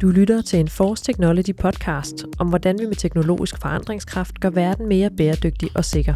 Du 0.00 0.08
lytter 0.08 0.42
til 0.42 0.58
en 0.58 0.68
Force 0.68 1.04
Technology 1.04 1.56
podcast 1.60 2.24
om, 2.38 2.48
hvordan 2.48 2.78
vi 2.78 2.86
med 2.86 2.94
teknologisk 2.94 3.60
forandringskraft 3.60 4.40
gør 4.40 4.50
verden 4.50 4.88
mere 4.88 5.10
bæredygtig 5.10 5.70
og 5.74 5.84
sikker. 5.84 6.14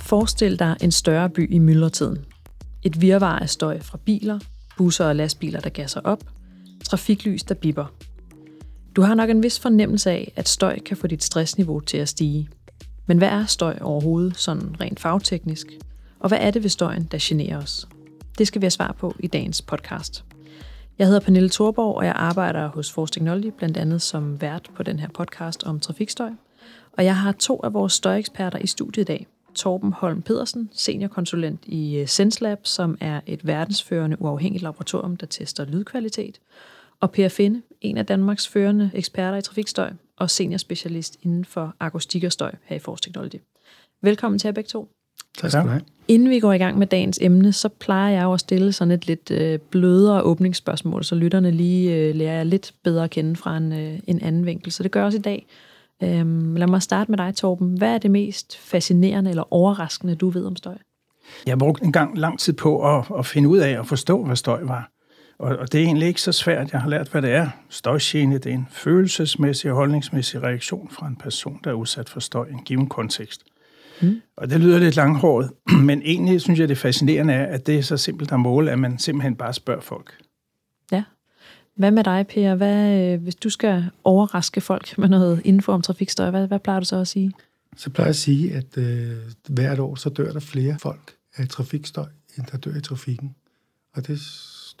Forestil 0.00 0.58
dig 0.58 0.76
en 0.82 0.90
større 0.90 1.30
by 1.30 1.52
i 1.54 1.58
myldretiden. 1.58 2.24
Et 2.82 3.00
virvar 3.00 3.38
af 3.38 3.48
støj 3.48 3.80
fra 3.80 3.98
biler, 4.04 4.38
busser 4.76 5.04
og 5.04 5.16
lastbiler, 5.16 5.60
der 5.60 5.70
gasser 5.70 6.00
op, 6.00 6.24
trafiklys, 6.84 7.42
der 7.42 7.54
bipper. 7.54 7.92
Du 8.96 9.02
har 9.02 9.14
nok 9.14 9.30
en 9.30 9.42
vis 9.42 9.60
fornemmelse 9.60 10.10
af, 10.10 10.32
at 10.36 10.48
støj 10.48 10.78
kan 10.78 10.96
få 10.96 11.06
dit 11.06 11.24
stressniveau 11.24 11.80
til 11.80 11.98
at 11.98 12.08
stige. 12.08 12.48
Men 13.06 13.18
hvad 13.18 13.28
er 13.28 13.46
støj 13.46 13.78
overhovedet, 13.80 14.36
sådan 14.36 14.80
rent 14.80 15.00
fagteknisk? 15.00 15.66
Og 16.18 16.28
hvad 16.28 16.38
er 16.40 16.50
det 16.50 16.62
ved 16.62 16.70
støjen, 16.70 17.08
der 17.12 17.18
generer 17.20 17.62
os? 17.62 17.88
Det 18.38 18.46
skal 18.46 18.60
vi 18.60 18.64
have 18.64 18.70
svar 18.70 18.96
på 18.98 19.14
i 19.18 19.26
dagens 19.26 19.62
podcast. 19.62 20.24
Jeg 20.98 21.06
hedder 21.06 21.20
Pernille 21.20 21.48
Thorborg, 21.48 21.96
og 21.96 22.04
jeg 22.04 22.12
arbejder 22.16 22.68
hos 22.68 22.92
Force 22.92 23.12
Technology, 23.12 23.52
blandt 23.56 23.76
andet 23.76 24.02
som 24.02 24.40
vært 24.40 24.70
på 24.76 24.82
den 24.82 24.98
her 24.98 25.08
podcast 25.08 25.64
om 25.64 25.80
trafikstøj. 25.80 26.30
Og 26.92 27.04
jeg 27.04 27.16
har 27.16 27.32
to 27.32 27.60
af 27.64 27.74
vores 27.74 27.92
støjeksperter 27.92 28.58
i 28.58 28.66
studiet 28.66 29.02
i 29.02 29.06
dag. 29.06 29.26
Torben 29.54 29.92
Holm 29.92 30.22
Pedersen, 30.22 30.70
seniorkonsulent 30.72 31.60
i 31.66 31.96
øh, 31.96 32.06
SenseLab, 32.06 32.58
som 32.62 32.98
er 33.00 33.20
et 33.26 33.46
verdensførende 33.46 34.22
uafhængigt 34.22 34.62
laboratorium, 34.62 35.16
der 35.16 35.26
tester 35.26 35.64
lydkvalitet. 35.64 36.40
Og 37.00 37.10
Per 37.10 37.28
Finde, 37.28 37.62
en 37.80 37.96
af 37.96 38.06
Danmarks 38.06 38.48
førende 38.48 38.90
eksperter 38.94 39.38
i 39.38 39.42
trafikstøj 39.42 39.92
og 40.16 40.30
seniorspecialist 40.30 41.16
inden 41.22 41.44
for 41.44 41.74
akustik 41.80 42.24
og 42.24 42.32
støj 42.32 42.52
her 42.64 42.76
i 42.76 42.78
Force 42.78 43.02
Technology. 43.02 43.40
Velkommen 44.02 44.38
til 44.38 44.48
jer 44.48 44.52
begge 44.52 44.68
to. 44.68 44.88
Tak 45.38 45.50
skal 45.50 45.64
du 45.64 45.68
have. 45.68 45.82
Inden 46.08 46.30
vi 46.30 46.40
går 46.40 46.52
i 46.52 46.58
gang 46.58 46.78
med 46.78 46.86
dagens 46.86 47.18
emne, 47.22 47.52
så 47.52 47.68
plejer 47.68 48.14
jeg 48.14 48.22
jo 48.22 48.32
at 48.32 48.40
stille 48.40 48.72
sådan 48.72 48.92
et 48.92 49.06
lidt 49.06 49.30
øh, 49.30 49.58
blødere 49.58 50.22
åbningsspørgsmål, 50.22 51.04
så 51.04 51.14
lytterne 51.14 51.50
lige 51.50 51.94
øh, 51.94 52.14
lærer 52.14 52.36
jeg 52.36 52.46
lidt 52.46 52.74
bedre 52.84 53.04
at 53.04 53.10
kende 53.10 53.36
fra 53.36 53.56
en, 53.56 53.72
øh, 53.72 53.98
en 54.06 54.22
anden 54.22 54.46
vinkel. 54.46 54.72
Så 54.72 54.82
det 54.82 54.90
gør 54.90 55.04
også 55.04 55.18
i 55.18 55.20
dag. 55.20 55.46
Øhm, 56.02 56.56
lad 56.56 56.66
mig 56.66 56.82
starte 56.82 57.10
med 57.10 57.18
dig, 57.18 57.34
Torben. 57.34 57.78
Hvad 57.78 57.94
er 57.94 57.98
det 57.98 58.10
mest 58.10 58.58
fascinerende 58.58 59.30
eller 59.30 59.52
overraskende, 59.52 60.14
du 60.14 60.28
ved 60.28 60.46
om 60.46 60.56
støj? 60.56 60.76
Jeg 61.46 61.58
brugte 61.58 61.84
en 61.84 61.92
gang 61.92 62.18
lang 62.18 62.38
tid 62.38 62.52
på 62.52 62.96
at, 62.96 63.04
at 63.18 63.26
finde 63.26 63.48
ud 63.48 63.58
af 63.58 63.78
og 63.78 63.86
forstå, 63.86 64.24
hvad 64.24 64.36
støj 64.36 64.64
var. 64.64 64.90
Og, 65.40 65.56
og 65.56 65.72
det 65.72 65.80
er 65.80 65.84
egentlig 65.84 66.08
ikke 66.08 66.20
så 66.20 66.32
svært. 66.32 66.72
Jeg 66.72 66.80
har 66.80 66.88
lært, 66.88 67.08
hvad 67.08 67.22
det 67.22 67.30
er. 67.30 67.48
Støjgene, 67.68 68.38
det 68.38 68.46
er 68.46 68.54
en 68.54 68.68
følelsesmæssig 68.70 69.70
og 69.70 69.76
holdningsmæssig 69.76 70.42
reaktion 70.42 70.90
fra 70.90 71.06
en 71.06 71.16
person, 71.16 71.60
der 71.64 71.70
er 71.70 71.74
udsat 71.74 72.08
for 72.08 72.20
støj 72.20 72.46
i 72.48 72.52
en 72.52 72.62
given 72.64 72.86
kontekst. 72.86 73.42
Mm. 74.02 74.20
Og 74.36 74.50
det 74.50 74.60
lyder 74.60 74.78
lidt 74.78 74.96
langhåret, 74.96 75.50
men 75.88 76.02
egentlig 76.02 76.40
synes 76.40 76.60
jeg, 76.60 76.68
det 76.68 76.78
fascinerende 76.78 77.34
er, 77.34 77.46
at 77.46 77.66
det 77.66 77.78
er 77.78 77.82
så 77.82 77.96
simpelt 77.96 78.32
at 78.32 78.40
måle, 78.40 78.70
at 78.70 78.78
man 78.78 78.98
simpelthen 78.98 79.36
bare 79.36 79.54
spørger 79.54 79.80
folk. 79.80 80.14
Ja. 80.92 81.04
Hvad 81.76 81.90
med 81.90 82.04
dig, 82.04 82.26
Per? 82.26 82.54
Hvad, 82.54 83.12
øh, 83.12 83.22
hvis 83.22 83.34
du 83.34 83.50
skal 83.50 83.84
overraske 84.04 84.60
folk 84.60 84.98
med 84.98 85.08
noget 85.08 85.40
info 85.44 85.72
om 85.72 85.82
trafikstøj, 85.82 86.30
hvad, 86.30 86.46
hvad 86.46 86.58
plejer 86.58 86.80
du 86.80 86.86
så 86.86 86.96
at 86.96 87.08
sige? 87.08 87.32
Så 87.76 87.90
plejer 87.90 88.06
jeg 88.06 88.10
at 88.10 88.16
sige, 88.16 88.54
at 88.54 88.78
øh, 88.78 89.16
hvert 89.48 89.78
år 89.78 89.94
så 89.94 90.10
dør 90.10 90.32
der 90.32 90.40
flere 90.40 90.76
folk 90.78 91.14
af 91.36 91.48
trafikstøj, 91.48 92.08
end 92.38 92.46
der 92.46 92.58
dør 92.58 92.76
i 92.76 92.80
trafikken. 92.80 93.34
Og 93.94 94.06
det 94.06 94.20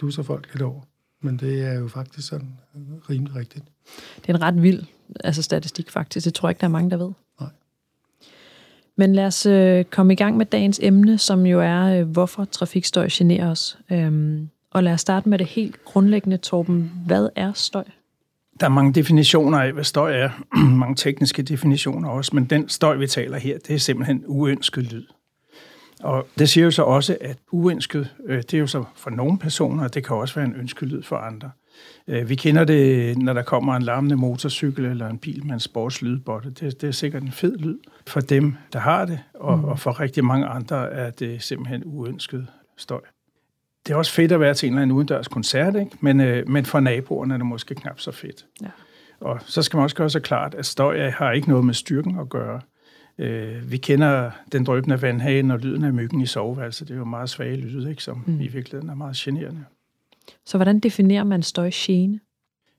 stusser 0.00 0.22
folk 0.22 0.48
lidt 0.52 0.62
over. 0.62 0.80
Men 1.22 1.36
det 1.36 1.62
er 1.62 1.72
jo 1.72 1.88
faktisk 1.88 2.28
sådan 2.28 2.48
rimelig 3.10 3.36
rigtigt. 3.36 3.64
Det 4.16 4.28
er 4.28 4.34
en 4.34 4.42
ret 4.42 4.62
vild 4.62 4.82
altså 5.24 5.42
statistik 5.42 5.90
faktisk. 5.90 6.24
Det 6.24 6.34
tror 6.34 6.48
jeg 6.48 6.50
ikke, 6.50 6.60
der 6.60 6.66
er 6.66 6.70
mange, 6.70 6.90
der 6.90 6.96
ved. 6.96 7.12
Nej. 7.40 7.50
Men 8.96 9.14
lad 9.14 9.26
os 9.26 9.46
øh, 9.46 9.84
komme 9.84 10.12
i 10.12 10.16
gang 10.16 10.36
med 10.36 10.46
dagens 10.46 10.80
emne, 10.82 11.18
som 11.18 11.46
jo 11.46 11.60
er, 11.60 12.00
øh, 12.00 12.08
hvorfor 12.08 12.44
trafikstøj 12.44 13.08
generer 13.12 13.50
os. 13.50 13.78
Øhm, 13.92 14.48
og 14.70 14.82
lad 14.82 14.92
os 14.92 15.00
starte 15.00 15.28
med 15.28 15.38
det 15.38 15.46
helt 15.46 15.84
grundlæggende, 15.84 16.36
Torben. 16.36 16.92
Hvad 17.06 17.28
er 17.36 17.52
støj? 17.52 17.84
Der 18.60 18.66
er 18.66 18.70
mange 18.70 18.92
definitioner 18.92 19.58
af, 19.58 19.72
hvad 19.72 19.84
støj 19.84 20.20
er. 20.20 20.30
mange 20.84 20.94
tekniske 20.94 21.42
definitioner 21.42 22.08
også, 22.08 22.30
men 22.34 22.44
den 22.44 22.68
støj, 22.68 22.96
vi 22.96 23.06
taler 23.06 23.38
her, 23.38 23.58
det 23.58 23.74
er 23.74 23.78
simpelthen 23.78 24.24
uønsket 24.26 24.92
lyd. 24.92 25.06
Og 26.00 26.26
det 26.38 26.48
siger 26.48 26.64
jo 26.64 26.70
så 26.70 26.82
også, 26.82 27.16
at 27.20 27.38
uønsket, 27.50 28.14
øh, 28.26 28.36
det 28.36 28.54
er 28.54 28.58
jo 28.58 28.66
så 28.66 28.84
for 28.96 29.10
nogle 29.10 29.38
personer, 29.38 29.84
og 29.84 29.94
det 29.94 30.04
kan 30.06 30.16
også 30.16 30.34
være 30.34 30.46
en 30.46 30.54
ønskelyd 30.54 31.02
for 31.02 31.16
andre. 31.16 31.50
Øh, 32.08 32.28
vi 32.28 32.34
kender 32.34 32.64
det, 32.64 33.18
når 33.18 33.32
der 33.32 33.42
kommer 33.42 33.76
en 33.76 33.82
larmende 33.82 34.16
motorcykel 34.16 34.84
eller 34.84 35.08
en 35.08 35.18
bil 35.18 35.46
med 35.46 35.54
en 35.54 35.60
sportslydbotte. 35.60 36.50
Det, 36.50 36.80
det 36.80 36.88
er 36.88 36.92
sikkert 36.92 37.22
en 37.22 37.32
fed 37.32 37.58
lyd 37.58 37.78
for 38.06 38.20
dem, 38.20 38.54
der 38.72 38.78
har 38.78 39.04
det, 39.04 39.20
og, 39.34 39.58
mm. 39.58 39.64
og 39.64 39.78
for 39.78 40.00
rigtig 40.00 40.24
mange 40.24 40.46
andre 40.46 40.92
er 40.92 41.10
det 41.10 41.42
simpelthen 41.42 41.82
uønsket 41.84 42.46
støj. 42.76 43.00
Det 43.86 43.92
er 43.92 43.96
også 43.96 44.12
fedt 44.12 44.32
at 44.32 44.40
være 44.40 44.54
til 44.54 44.66
en 44.66 44.72
eller 44.72 44.82
anden 44.82 44.96
udendørs 44.96 45.28
koncert, 45.28 45.76
ikke? 45.76 45.90
Men, 46.00 46.20
øh, 46.20 46.48
men 46.48 46.64
for 46.64 46.80
naboerne 46.80 47.34
er 47.34 47.38
det 47.38 47.46
måske 47.46 47.74
knap 47.74 48.00
så 48.00 48.12
fedt. 48.12 48.46
Ja. 48.62 48.68
Og 49.20 49.38
så 49.46 49.62
skal 49.62 49.76
man 49.76 49.84
også 49.84 49.96
gøre 49.96 50.10
så 50.10 50.20
klart, 50.20 50.54
at 50.54 50.66
støj 50.66 51.10
har 51.10 51.32
ikke 51.32 51.48
noget 51.48 51.64
med 51.64 51.74
styrken 51.74 52.18
at 52.18 52.28
gøre. 52.28 52.60
Øh, 53.18 53.70
vi 53.70 53.76
kender 53.76 54.30
den 54.52 54.64
drøbende 54.64 55.02
vandhane 55.02 55.54
og 55.54 55.60
lyden 55.60 55.84
af 55.84 55.92
myggen 55.92 56.20
i 56.20 56.26
soveværelset. 56.26 56.88
Det 56.88 56.94
er 56.94 56.98
jo 56.98 57.04
meget 57.04 57.30
svage 57.30 57.56
lyd, 57.56 57.88
ikke? 57.88 58.02
som 58.02 58.24
mm. 58.26 58.40
i 58.40 58.48
virkeligheden 58.48 58.90
er 58.90 58.94
meget 58.94 59.16
generende. 59.16 59.64
Så 60.46 60.58
hvordan 60.58 60.80
definerer 60.80 61.24
man 61.24 61.42
støjgene? 61.42 62.20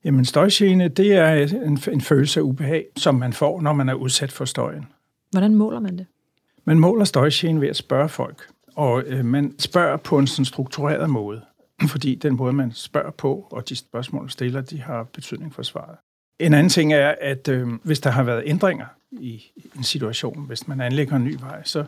Jamen 0.03 0.25
støjgene, 0.25 0.87
det 0.87 1.13
er 1.13 1.33
en, 1.33 1.79
en 1.91 2.01
følelse 2.01 2.39
af 2.39 2.43
ubehag, 2.43 2.85
som 2.97 3.15
man 3.15 3.33
får, 3.33 3.61
når 3.61 3.73
man 3.73 3.89
er 3.89 3.93
udsat 3.93 4.31
for 4.31 4.45
støjen. 4.45 4.85
Hvordan 5.31 5.55
måler 5.55 5.79
man 5.79 5.97
det? 5.97 6.05
Man 6.65 6.79
måler 6.79 7.05
støjgene 7.05 7.61
ved 7.61 7.67
at 7.67 7.75
spørge 7.75 8.09
folk. 8.09 8.47
Og 8.75 9.03
øh, 9.07 9.25
man 9.25 9.59
spørger 9.59 9.97
på 9.97 10.19
en 10.19 10.27
sådan 10.27 10.45
struktureret 10.45 11.09
måde, 11.09 11.41
fordi 11.91 12.15
den 12.15 12.35
måde, 12.35 12.53
man 12.53 12.71
spørger 12.71 13.11
på, 13.11 13.47
og 13.51 13.69
de 13.69 13.75
spørgsmål, 13.75 14.29
stiller, 14.29 14.61
de 14.61 14.81
har 14.81 15.03
betydning 15.03 15.53
for 15.53 15.63
svaret. 15.63 15.97
En 16.41 16.53
anden 16.53 16.69
ting 16.69 16.93
er, 16.93 17.15
at 17.21 17.47
øh, 17.47 17.67
hvis 17.83 17.99
der 17.99 18.09
har 18.09 18.23
været 18.23 18.43
ændringer 18.45 18.85
i 19.11 19.43
en 19.77 19.83
situation, 19.83 20.45
hvis 20.47 20.67
man 20.67 20.81
anlægger 20.81 21.15
en 21.15 21.23
ny 21.23 21.37
vej, 21.39 21.63
så 21.63 21.85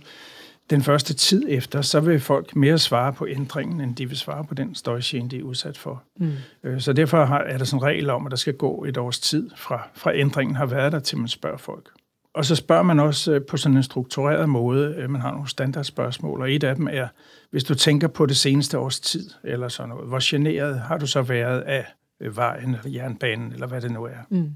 den 0.70 0.82
første 0.84 1.14
tid 1.14 1.46
efter, 1.50 1.82
så 1.82 2.00
vil 2.00 2.20
folk 2.20 2.56
mere 2.56 2.78
svare 2.78 3.14
på 3.14 3.28
ændringen, 3.28 3.82
end 3.82 3.96
de 3.96 4.08
vil 4.08 4.18
svare 4.18 4.44
på 4.44 4.54
den 4.54 4.76
støjgene, 4.76 5.30
de 5.30 5.40
er 5.40 5.44
udsat 5.44 5.78
for. 5.78 6.04
Mm. 6.18 6.32
Øh, 6.64 6.82
så 6.82 6.94
derfor 6.94 7.26
har, 7.26 7.40
er 7.40 7.58
der 7.58 7.66
sådan 7.66 7.80
en 7.80 7.84
regel 7.84 8.10
om, 8.10 8.26
at 8.26 8.32
der 8.32 8.38
skal 8.38 8.54
gå 8.54 8.84
et 8.84 8.98
års 8.98 9.20
tid 9.20 9.50
fra, 9.56 9.88
fra 9.94 10.16
ændringen 10.16 10.56
har 10.56 10.66
været 10.66 10.92
der, 10.92 11.00
til 11.00 11.18
man 11.18 11.28
spørger 11.28 11.58
folk. 11.58 11.90
Og 12.34 12.46
så 12.46 12.56
spørger 12.56 12.84
man 12.84 13.00
også 13.00 13.34
øh, 13.34 13.42
på 13.50 13.58
sådan 13.58 13.78
en 13.78 13.84
struktureret 13.84 14.50
måde. 14.50 14.96
Øh, 14.98 15.10
man 15.10 15.22
har 15.22 15.32
nogle 15.32 15.50
standardspørgsmål, 15.50 16.42
og 16.42 16.52
et 16.52 16.64
af 16.64 16.76
dem 16.76 16.88
er, 16.92 17.08
hvis 17.52 17.64
du 17.64 17.76
tænker 17.76 18.08
på 18.08 18.26
det 18.26 18.38
seneste 18.38 18.80
års 18.80 19.00
tid, 19.00 19.30
eller 19.44 19.68
sådan 19.68 19.90
noget, 19.90 20.08
hvor 20.08 20.20
generet 20.30 20.80
har 20.80 20.98
du 20.98 21.08
så 21.08 21.22
været 21.22 21.62
af 21.62 21.86
vejen, 22.20 22.76
eller 22.76 22.90
jernbanen, 22.90 23.52
eller 23.52 23.68
hvad 23.68 23.82
det 23.82 23.92
nu 23.92 24.04
er? 24.04 24.18
Mm. 24.30 24.56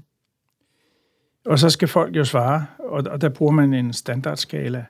Og 1.46 1.58
så 1.58 1.70
skal 1.70 1.88
folk 1.88 2.16
jo 2.16 2.24
svare, 2.24 2.66
og, 2.78 3.04
og 3.10 3.20
der 3.20 3.28
bruger 3.28 3.52
man 3.52 3.74
en 3.74 3.92
standardskala, 3.92 4.84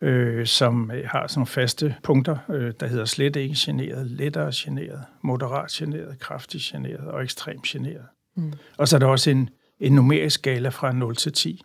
øh, 0.00 0.46
som 0.46 0.90
har 1.04 1.26
sådan 1.26 1.38
nogle 1.38 1.46
faste 1.46 1.94
punkter, 2.02 2.36
øh, 2.48 2.72
der 2.80 2.86
hedder 2.86 3.04
slet 3.04 3.36
ikke 3.36 3.54
generet, 3.58 4.06
lettere 4.06 4.52
generet, 4.54 5.04
moderat 5.22 5.70
generet, 5.70 6.18
kraftigt 6.18 6.62
generet 6.62 7.08
og 7.08 7.22
ekstremt 7.22 7.62
generet. 7.62 8.06
Mm. 8.34 8.52
Og 8.76 8.88
så 8.88 8.96
er 8.96 8.98
der 8.98 9.06
også 9.06 9.30
en, 9.30 9.50
en 9.80 9.92
numerisk 9.92 10.34
skala 10.34 10.68
fra 10.68 10.92
0 10.92 11.16
til 11.16 11.32
10. 11.32 11.62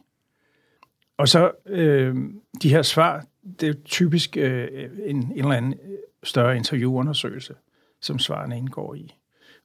Og 1.18 1.28
så 1.28 1.52
øh, 1.66 2.16
de 2.62 2.70
her 2.70 2.82
svar, 2.82 3.26
det 3.60 3.70
er 3.70 3.74
typisk 3.86 4.38
øh, 4.38 4.68
en, 5.06 5.18
en 5.18 5.32
eller 5.40 5.52
anden 5.52 5.76
større 6.24 6.58
interviewundersøgelse, 6.58 7.56
som 8.02 8.20
svarene 8.20 8.58
indgår 8.58 8.96
i. 8.96 9.16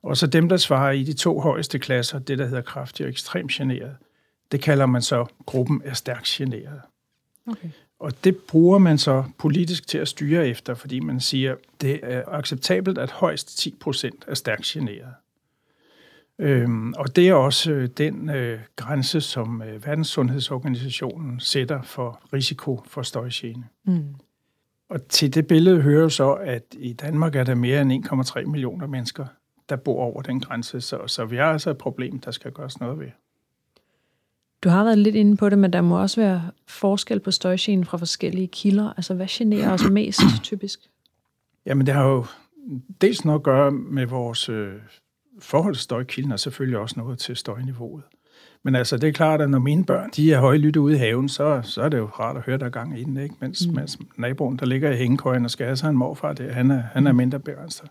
Og 0.05 0.17
så 0.17 0.27
dem, 0.27 0.49
der 0.49 0.57
svarer 0.57 0.93
i 0.93 1.03
de 1.03 1.13
to 1.13 1.41
højeste 1.41 1.79
klasser, 1.79 2.19
det 2.19 2.39
der 2.39 2.47
hedder 2.47 2.63
kraftig 2.63 3.07
og 3.07 3.11
ekstremt 3.11 3.51
generet, 3.51 3.97
det 4.53 4.61
kalder 4.61 4.87
man 4.87 5.03
så 5.03 5.27
gruppen 5.47 5.83
er 5.85 5.95
stærkt 5.95 6.27
generet. 6.27 6.81
Okay. 7.47 7.69
Og 7.99 8.25
det 8.25 8.37
bruger 8.37 8.79
man 8.79 8.99
så 8.99 9.25
politisk 9.39 9.87
til 9.87 9.99
at 9.99 10.09
styre 10.09 10.49
efter, 10.49 10.75
fordi 10.75 11.01
man 11.01 11.21
siger, 11.21 11.57
det 11.81 12.01
er 12.03 12.23
acceptabelt, 12.29 12.99
at 12.99 13.11
højst 13.11 13.59
10 13.59 13.75
procent 13.81 14.25
er 14.29 14.35
stærkt 14.35 14.63
generet. 14.63 15.15
Øhm, 16.39 16.93
og 16.93 17.17
det 17.17 17.29
er 17.29 17.35
også 17.35 17.73
øh, 17.73 17.89
den 17.99 18.31
øh, 18.31 18.61
grænse, 18.77 19.21
som 19.21 19.63
øh, 19.63 19.87
Verdenssundhedsorganisationen 19.87 21.41
sætter 21.41 21.83
for 21.83 22.21
risiko 22.33 22.81
for 22.87 23.03
støjgene. 23.03 23.65
Mm. 23.85 24.15
Og 24.89 25.09
til 25.09 25.35
det 25.35 25.47
billede 25.47 25.81
hører 25.81 26.09
så, 26.09 26.33
at 26.33 26.63
i 26.73 26.93
Danmark 26.93 27.37
er 27.37 27.45
der 27.45 27.55
mere 27.55 27.83
end 27.83 28.07
1,3 28.07 28.45
millioner 28.45 28.87
mennesker, 28.87 29.27
der 29.69 29.77
bor 29.77 30.05
over 30.05 30.23
den 30.23 30.41
grænse. 30.41 30.81
Så, 30.81 31.07
så 31.07 31.25
vi 31.25 31.37
har 31.37 31.45
altså 31.45 31.71
et 31.71 31.79
problem, 31.79 32.19
der 32.19 32.31
skal 32.31 32.53
gøres 32.53 32.81
noget 32.81 32.99
ved. 32.99 33.09
Du 34.65 34.69
har 34.69 34.85
været 34.85 34.99
lidt 34.99 35.15
inde 35.15 35.37
på 35.37 35.49
det, 35.49 35.59
men 35.59 35.73
der 35.73 35.81
må 35.81 36.01
også 36.01 36.21
være 36.21 36.51
forskel 36.67 37.21
på 37.21 37.31
støjgenen 37.31 37.85
fra 37.85 37.99
forskellige 37.99 38.47
kilder. 38.47 38.93
Altså, 38.93 39.15
hvad 39.15 39.27
generer 39.31 39.73
os 39.73 39.91
mest 39.91 40.21
typisk? 40.43 40.91
Jamen, 41.67 41.87
det 41.87 41.95
har 41.95 42.05
jo 42.05 42.27
dels 43.01 43.25
noget 43.25 43.39
at 43.39 43.43
gøre 43.43 43.71
med 43.71 44.07
vores 44.07 44.49
øh, 44.49 44.73
forhold 45.39 45.75
til 45.75 45.83
støjkilden, 45.83 46.33
og 46.33 46.41
selvfølgelig 46.41 46.79
også 46.79 46.95
noget 46.99 47.19
til 47.19 47.37
støjniveauet. 47.37 48.03
Men 48.65 48.75
altså, 48.75 48.97
det 48.97 49.09
er 49.09 49.13
klart, 49.13 49.41
at 49.41 49.51
når 49.51 49.59
mine 49.59 49.85
børn 49.85 50.11
de 50.17 50.33
er 50.33 50.41
højlytte 50.41 50.81
ude 50.81 50.95
i 50.95 50.99
haven, 50.99 51.29
så, 51.29 51.61
så 51.63 51.83
er 51.83 51.89
det 51.89 51.99
jo 51.99 52.05
rart 52.07 52.37
at 52.37 52.43
høre, 52.43 52.59
der 52.59 52.67
er 52.67 52.71
gang 52.71 53.01
i 53.01 53.05
den, 53.05 53.17
ikke? 53.17 53.35
Mens, 53.41 53.67
mm. 53.67 53.75
mens 53.75 53.99
naboen, 54.17 54.57
der 54.57 54.67
ligger 54.67 54.91
i 54.91 54.97
hængekøjen 54.97 55.45
og 55.45 55.51
skal 55.51 55.67
have 55.67 55.77
sig 55.77 55.89
en 55.89 55.97
morfar, 55.97 56.33
det, 56.33 56.55
han, 56.55 56.71
er, 56.71 56.83
han 56.93 57.07
er 57.07 57.13
mindre 57.13 57.41
begrænset. 57.41 57.89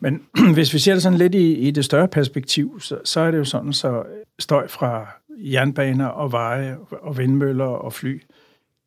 Men 0.00 0.22
hvis 0.54 0.74
vi 0.74 0.78
ser 0.78 0.92
det 0.92 1.02
sådan 1.02 1.18
lidt 1.18 1.34
i, 1.34 1.52
i 1.54 1.70
det 1.70 1.84
større 1.84 2.08
perspektiv, 2.08 2.80
så, 2.80 2.98
så 3.04 3.20
er 3.20 3.30
det 3.30 3.38
jo 3.38 3.44
sådan, 3.44 3.72
så 3.72 4.02
støj 4.38 4.68
fra 4.68 5.06
jernbaner 5.38 6.06
og 6.06 6.32
veje 6.32 6.76
og 6.90 7.18
vindmøller 7.18 7.64
og 7.64 7.92
fly, 7.92 8.22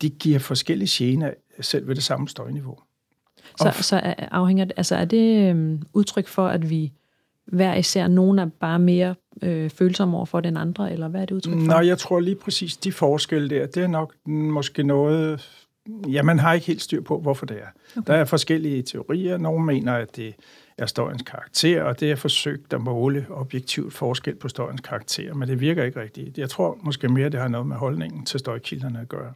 de 0.01 0.09
giver 0.09 0.39
forskellige 0.39 0.89
gener 0.91 1.31
selv 1.61 1.87
ved 1.87 1.95
det 1.95 2.03
samme 2.03 2.27
støjniveau. 2.27 2.77
Så, 3.57 3.71
så 3.81 4.15
afhænger 4.31 4.65
det, 4.65 4.73
altså 4.77 4.95
er 4.95 5.05
det 5.05 5.49
øhm, 5.49 5.81
udtryk 5.93 6.27
for, 6.27 6.47
at 6.47 6.69
vi 6.69 6.93
hver 7.47 7.75
især 7.75 8.07
nogen 8.07 8.39
er 8.39 8.45
bare 8.59 8.79
mere 8.79 9.15
øh, 9.41 9.69
følsomme 9.69 10.17
over 10.17 10.25
for 10.25 10.39
den 10.39 10.57
andre, 10.57 10.91
eller 10.91 11.07
hvad 11.07 11.21
er 11.21 11.25
det 11.25 11.35
udtryk 11.35 11.53
for? 11.53 11.59
Nej, 11.59 11.87
jeg 11.87 11.97
tror 11.97 12.19
lige 12.19 12.35
præcis, 12.35 12.77
de 12.77 12.91
forskelle 12.91 13.49
der, 13.49 13.65
det 13.65 13.83
er 13.83 13.87
nok 13.87 14.13
måske 14.25 14.83
noget, 14.83 15.49
ja, 16.07 16.23
man 16.23 16.39
har 16.39 16.53
ikke 16.53 16.67
helt 16.67 16.81
styr 16.81 17.01
på, 17.01 17.19
hvorfor 17.19 17.45
det 17.45 17.57
er. 17.57 17.67
Okay. 17.97 18.07
Der 18.07 18.13
er 18.13 18.25
forskellige 18.25 18.83
teorier. 18.83 19.37
Nogle 19.37 19.65
mener, 19.65 19.93
at 19.93 20.15
det 20.15 20.35
er 20.77 20.85
støjens 20.85 21.21
karakter, 21.21 21.83
og 21.83 21.99
det 21.99 22.11
er 22.11 22.15
forsøgt 22.15 22.73
at 22.73 22.81
måle 22.81 23.25
objektivt 23.29 23.93
forskel 23.93 24.35
på 24.35 24.47
støjens 24.47 24.81
karakter, 24.81 25.33
men 25.33 25.47
det 25.47 25.59
virker 25.59 25.83
ikke 25.83 26.01
rigtigt. 26.01 26.37
Jeg 26.37 26.49
tror 26.49 26.77
måske 26.81 27.09
mere, 27.09 27.29
det 27.29 27.39
har 27.39 27.47
noget 27.47 27.67
med 27.67 27.75
holdningen 27.75 28.25
til 28.25 28.39
støjkilderne 28.39 28.99
at 29.01 29.09
gøre. 29.09 29.33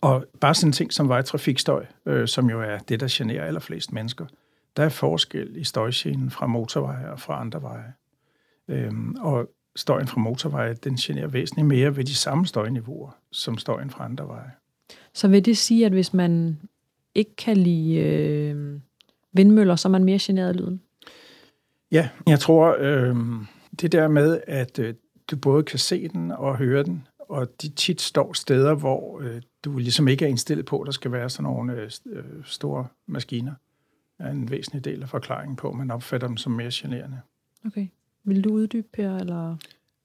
Og 0.00 0.24
bare 0.40 0.54
sådan 0.54 0.68
en 0.68 0.72
ting 0.72 0.92
som 0.92 1.08
vejtrafikstøj, 1.08 1.86
øh, 2.06 2.28
som 2.28 2.50
jo 2.50 2.60
er 2.60 2.78
det, 2.78 3.00
der 3.00 3.06
generer 3.10 3.44
allerflest 3.44 3.92
mennesker, 3.92 4.26
der 4.76 4.82
er 4.82 4.88
forskel 4.88 5.56
i 5.56 5.64
støjgenen 5.64 6.30
fra 6.30 6.46
motorveje 6.46 7.10
og 7.10 7.20
fra 7.20 7.40
andre 7.40 7.62
veje. 7.62 7.92
Øhm, 8.68 9.16
og 9.20 9.50
støjen 9.76 10.06
fra 10.06 10.20
motorveje, 10.20 10.74
den 10.74 10.96
generer 10.96 11.26
væsentligt 11.26 11.68
mere 11.68 11.96
ved 11.96 12.04
de 12.04 12.14
samme 12.14 12.46
støjniveauer, 12.46 13.10
som 13.32 13.58
støjen 13.58 13.90
fra 13.90 14.04
andre 14.04 14.26
veje. 14.28 14.50
Så 15.14 15.28
vil 15.28 15.44
det 15.44 15.58
sige, 15.58 15.86
at 15.86 15.92
hvis 15.92 16.14
man 16.14 16.60
ikke 17.14 17.36
kan 17.36 17.56
lide 17.56 17.94
øh, 17.96 18.80
vindmøller, 19.32 19.76
så 19.76 19.88
er 19.88 19.90
man 19.90 20.04
mere 20.04 20.18
generet 20.22 20.48
af 20.48 20.56
lyden? 20.56 20.80
Ja, 21.92 22.08
jeg 22.26 22.40
tror, 22.40 22.76
øh, 22.78 23.16
det 23.80 23.92
der 23.92 24.08
med, 24.08 24.40
at 24.46 24.78
øh, 24.78 24.94
du 25.30 25.36
både 25.36 25.62
kan 25.62 25.78
se 25.78 26.08
den 26.08 26.30
og 26.30 26.56
høre 26.56 26.82
den, 26.82 27.06
og 27.18 27.62
de 27.62 27.68
tit 27.68 28.00
står 28.00 28.32
steder, 28.32 28.74
hvor 28.74 29.20
øh, 29.20 29.42
du 29.64 29.78
ligesom 29.78 30.08
ikke 30.08 30.24
er 30.24 30.28
indstillet 30.28 30.66
på, 30.66 30.80
at 30.80 30.86
der 30.86 30.92
skal 30.92 31.12
være 31.12 31.30
sådan 31.30 31.44
nogle 31.44 31.72
øh, 31.72 31.90
øh 32.06 32.24
store 32.44 32.86
maskiner, 33.06 33.52
er 34.18 34.30
en 34.30 34.50
væsentlig 34.50 34.84
del 34.84 35.02
af 35.02 35.08
forklaringen 35.08 35.56
på, 35.56 35.70
at 35.70 35.76
man 35.76 35.90
opfatter 35.90 36.26
dem 36.26 36.36
som 36.36 36.52
mere 36.52 36.70
generende. 36.72 37.20
Okay. 37.66 37.86
Vil 38.24 38.44
du 38.44 38.50
uddybe, 38.50 38.86
Per, 38.92 39.16
eller... 39.16 39.56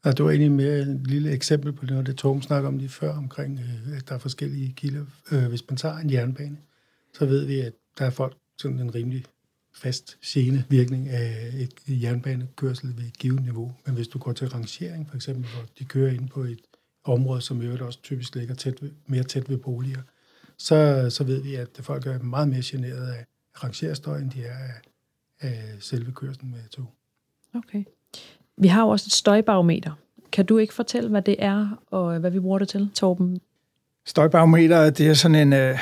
Ja, 0.05 0.11
det 0.11 0.25
var 0.25 0.31
egentlig 0.31 0.51
mere 0.51 0.79
et 0.79 1.07
lille 1.07 1.31
eksempel 1.31 1.73
på 1.73 1.85
noget, 1.85 2.07
det 2.07 2.15
Torben 2.15 2.41
snakker 2.41 2.67
om 2.67 2.77
lige 2.77 2.89
før, 2.89 3.13
omkring, 3.13 3.59
øh, 3.59 3.97
at 3.97 4.09
der 4.09 4.15
er 4.15 4.19
forskellige 4.19 4.73
kilder. 4.73 5.05
Øh, 5.31 5.45
hvis 5.45 5.69
man 5.69 5.77
tager 5.77 5.97
en 5.97 6.11
jernbane, 6.11 6.57
så 7.13 7.25
ved 7.25 7.45
vi, 7.45 7.59
at 7.59 7.73
der 7.99 8.05
er 8.05 8.09
folk 8.09 8.37
sådan 8.57 8.79
en 8.79 8.95
rimelig 8.95 9.25
fast 9.73 10.17
gene 10.25 10.65
virkning 10.69 11.09
af 11.09 11.51
et 11.53 11.73
jernbanekørsel 11.87 12.97
ved 12.97 13.03
et 13.03 13.17
givet 13.17 13.43
niveau. 13.43 13.75
Men 13.85 13.95
hvis 13.95 14.07
du 14.07 14.19
går 14.19 14.33
til 14.33 14.47
rangering, 14.47 15.09
for 15.09 15.15
eksempel, 15.15 15.45
hvor 15.53 15.65
de 15.79 15.85
kører 15.85 16.13
ind 16.13 16.29
på 16.29 16.41
et 16.41 16.59
område, 17.03 17.41
som 17.41 17.61
i 17.61 17.65
øvrigt 17.65 17.81
også 17.81 18.01
typisk 18.01 18.35
ligger 18.35 18.55
tæt 18.55 18.81
ved, 18.81 18.91
mere 19.07 19.23
tæt 19.23 19.49
ved 19.49 19.57
boliger, 19.57 20.01
så, 20.57 21.09
så 21.09 21.23
ved 21.23 21.41
vi, 21.41 21.55
at 21.55 21.79
folk 21.79 22.07
er 22.07 22.19
meget 22.19 22.47
mere 22.47 22.61
generet 22.63 23.07
af 23.07 23.25
rangerstøj, 23.63 24.17
end 24.17 24.31
de 24.31 24.43
er 24.43 24.57
af, 24.57 25.49
af 25.49 25.63
selve 25.79 26.11
kørslen 26.11 26.51
med 26.51 26.69
tog. 26.69 26.93
Okay. 27.55 27.83
Vi 28.57 28.67
har 28.67 28.81
jo 28.81 28.87
også 28.89 29.05
et 29.07 29.11
støjbarometer. 29.11 29.91
Kan 30.31 30.45
du 30.45 30.57
ikke 30.57 30.73
fortælle, 30.73 31.09
hvad 31.09 31.21
det 31.21 31.35
er, 31.39 31.83
og 31.91 32.19
hvad 32.19 32.31
vi 32.31 32.39
bruger 32.39 32.59
det 32.59 32.69
til, 32.69 32.89
Torben? 32.93 33.41
Støjbarometer, 34.05 34.89
det 34.89 35.07
er 35.07 35.13
sådan 35.13 35.53
en 35.53 35.71
uh, 35.71 35.79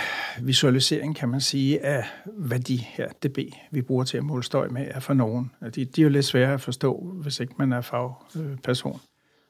visualisering, 0.47 1.15
kan 1.15 1.29
man 1.29 1.41
sige, 1.41 1.85
af 1.85 2.05
hvad 2.25 2.59
de 2.59 2.77
her 2.77 3.09
dB, 3.23 3.37
vi 3.71 3.81
bruger 3.81 4.03
til 4.03 4.17
at 4.17 4.23
måle 4.23 4.43
støj 4.43 4.67
med, 4.67 4.87
er 4.91 4.99
for 4.99 5.13
nogen. 5.13 5.51
De, 5.75 5.85
de 5.85 6.01
er 6.01 6.03
jo 6.03 6.09
lidt 6.09 6.25
svære 6.25 6.53
at 6.53 6.61
forstå, 6.61 7.13
hvis 7.21 7.39
ikke 7.39 7.53
man 7.57 7.73
er 7.73 7.81
fagperson. 7.81 8.99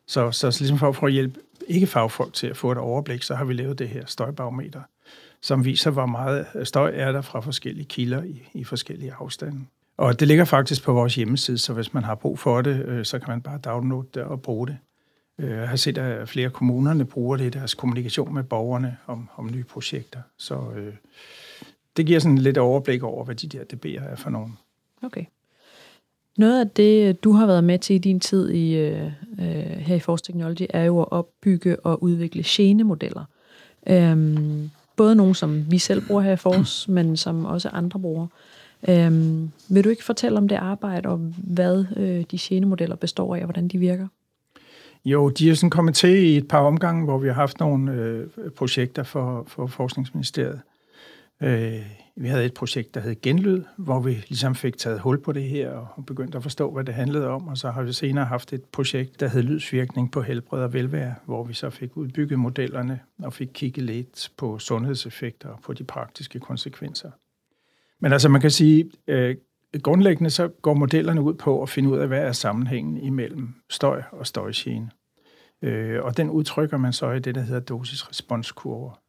Så, 0.07 0.31
så 0.31 0.57
ligesom 0.60 0.78
for, 0.78 0.92
for 0.92 1.07
at 1.07 1.13
hjælpe 1.13 1.39
ikke 1.68 1.88
fagfolk 1.88 2.33
til 2.33 2.48
at 2.48 2.57
få 2.57 2.71
et 2.71 2.78
overblik, 2.78 3.24
så 3.24 3.36
har 3.36 3.45
vi 3.45 3.54
lavet 3.54 3.80
det 3.80 3.89
her 3.89 4.06
støjbarometer, 4.06 4.81
som 5.45 5.65
viser, 5.65 5.92
hvor 5.92 6.06
meget 6.06 6.45
øh, 6.56 6.65
støj 6.65 6.92
er 6.95 7.12
der 7.12 7.21
fra 7.21 7.39
forskellige 7.39 7.86
kilder 7.86 8.24
i, 8.24 8.50
i 8.53 8.63
forskellige 8.63 9.13
afstande. 9.19 9.59
Og 9.97 10.19
det 10.19 10.27
ligger 10.27 10.45
faktisk 10.45 10.83
på 10.83 10.94
vores 10.94 11.15
hjemmeside, 11.15 11.57
så 11.57 11.74
hvis 11.74 11.94
man 11.94 12.03
har 12.03 12.15
brug 12.15 12.39
for 12.39 12.62
det, 12.62 12.86
øh, 12.86 13.06
så 13.06 13.19
kan 13.19 13.30
man 13.30 13.42
bare 13.42 13.57
downloade 13.57 14.07
det 14.13 14.24
og 14.24 14.42
bruge 14.42 14.68
det. 14.68 14.77
Øh, 15.39 15.50
jeg 15.50 15.69
har 15.69 15.75
set, 15.75 15.97
at 15.97 16.30
flere 16.30 16.50
kommunerne 16.50 17.06
bruger 17.06 17.38
det 17.38 17.45
i 17.45 17.50
deres 17.50 17.74
kommunikation 17.74 18.33
med 18.33 18.44
borgerne 18.44 18.97
om, 19.07 19.30
om 19.36 19.51
nye 19.51 19.63
projekter. 19.63 20.19
Så 20.38 20.56
øh, 20.75 20.94
det 21.97 22.06
giver 22.06 22.19
sådan 22.19 22.38
lidt 22.38 22.57
overblik 22.57 23.03
over, 23.03 23.25
hvad 23.25 23.36
de 23.36 23.47
der 23.47 23.63
DB'er 23.74 24.03
er 24.03 24.15
for 24.15 24.30
nogen. 24.30 24.57
Okay. 25.01 25.25
Noget 26.38 26.59
af 26.59 26.69
det, 26.69 27.24
du 27.24 27.31
har 27.31 27.45
været 27.45 27.63
med 27.63 27.80
til 27.80 27.95
i 27.95 28.00
din 28.00 28.19
tid 28.19 28.50
i, 28.50 28.75
øh, 28.75 29.06
øh 29.39 29.45
her 29.77 29.95
i 29.95 30.00
Force 30.00 30.24
Technology, 30.24 30.65
er 30.69 30.83
jo 30.83 31.01
at 31.01 31.12
opbygge 31.12 31.80
og 31.80 32.03
udvikle 32.03 32.44
genemodeller. 32.45 33.25
Øhm, 33.88 34.69
både 34.95 35.15
nogle, 35.15 35.36
som 35.36 35.71
vi 35.71 35.77
selv 35.77 36.07
bruger 36.07 36.21
her 36.21 36.31
i 36.31 36.38
Force, 36.38 36.92
men 36.92 37.18
som 37.18 37.45
også 37.45 37.69
andre 37.69 38.00
bruger. 38.00 38.27
Øhm, 38.89 39.51
vil 39.69 39.83
du 39.83 39.89
ikke 39.89 40.03
fortælle 40.03 40.38
om 40.38 40.47
det 40.47 40.56
arbejde, 40.56 41.09
og 41.09 41.18
hvad 41.38 41.86
øh, 41.97 42.24
de 42.31 42.38
genemodeller 42.39 42.95
består 42.95 43.36
af, 43.36 43.39
og 43.39 43.45
hvordan 43.45 43.68
de 43.68 43.77
virker? 43.77 44.07
Jo, 45.06 45.30
de 45.30 45.50
er 45.50 45.53
sådan 45.53 45.69
kommet 45.69 45.95
til 45.95 46.09
i 46.09 46.38
et 46.38 46.47
par 46.47 46.59
omgange, 46.59 47.03
hvor 47.03 47.18
vi 47.18 47.27
har 47.27 47.33
haft 47.33 47.59
nogle 47.59 47.92
øh, 47.92 48.27
projekter 48.57 49.03
for, 49.03 49.44
for 49.47 49.68
Forskningsministeriet. 49.68 50.62
Øh, 51.44 52.05
vi 52.18 52.28
havde 52.28 52.46
et 52.46 52.54
projekt, 52.54 52.96
der 52.96 53.02
hed 53.02 53.22
Genlyd, 53.22 53.64
hvor 53.78 54.00
vi 54.00 54.12
ligesom 54.12 54.56
fik 54.56 54.78
taget 54.78 55.00
hul 55.00 55.22
på 55.22 55.32
det 55.32 55.44
her 55.44 55.70
og 55.72 56.06
begyndte 56.06 56.38
at 56.38 56.44
forstå, 56.44 56.72
hvad 56.72 56.84
det 56.84 56.94
handlede 56.94 57.28
om. 57.28 57.48
Og 57.48 57.58
så 57.58 57.72
har 57.72 57.84
vi 57.84 57.94
senere 57.94 58.26
haft 58.26 58.54
et 58.54 58.64
projekt, 58.64 59.20
der 59.20 59.28
hed 59.28 59.44
Lydsvirkning 59.44 60.12
på 60.12 60.22
helbred 60.22 60.64
og 60.64 60.74
velvære, 60.74 61.16
hvor 61.26 61.44
vi 61.44 61.54
så 61.54 61.70
fik 61.70 61.98
udbygget 61.98 62.40
modellerne 62.40 63.00
og 63.24 63.34
fik 63.34 63.50
kigget 63.54 63.84
lidt 63.84 64.32
på 64.38 64.60
sundhedseffekter 64.60 65.50
og 65.50 65.60
på 65.64 65.74
de 65.74 65.84
praktiske 65.84 66.40
konsekvenser. 66.40 67.12
Men 68.00 68.14
altså 68.14 68.30
man 68.30 68.42
kan 68.42 68.52
sige, 68.52 68.92
øh, 69.08 69.36
grundlæggende 69.84 70.30
så 70.30 70.48
går 70.48 70.74
modellerne 70.74 71.22
ud 71.22 71.34
på 71.34 71.62
at 71.62 71.70
finde 71.70 71.90
ud 71.90 71.98
af, 71.98 72.08
hvad 72.08 72.22
er 72.22 72.32
sammenhængen 72.32 72.98
imellem 72.98 73.54
støj 73.70 74.04
og 74.12 74.28
støjgene. 74.28 74.90
Øh, 75.62 76.04
og 76.04 76.18
den 76.18 76.30
udtrykker 76.30 76.78
man 76.78 76.94
så 76.94 77.12
i 77.12 77.20
det, 77.20 77.36
der 77.36 77.42
hedder 77.42 77.62
dosis-responskurver. 77.62 79.02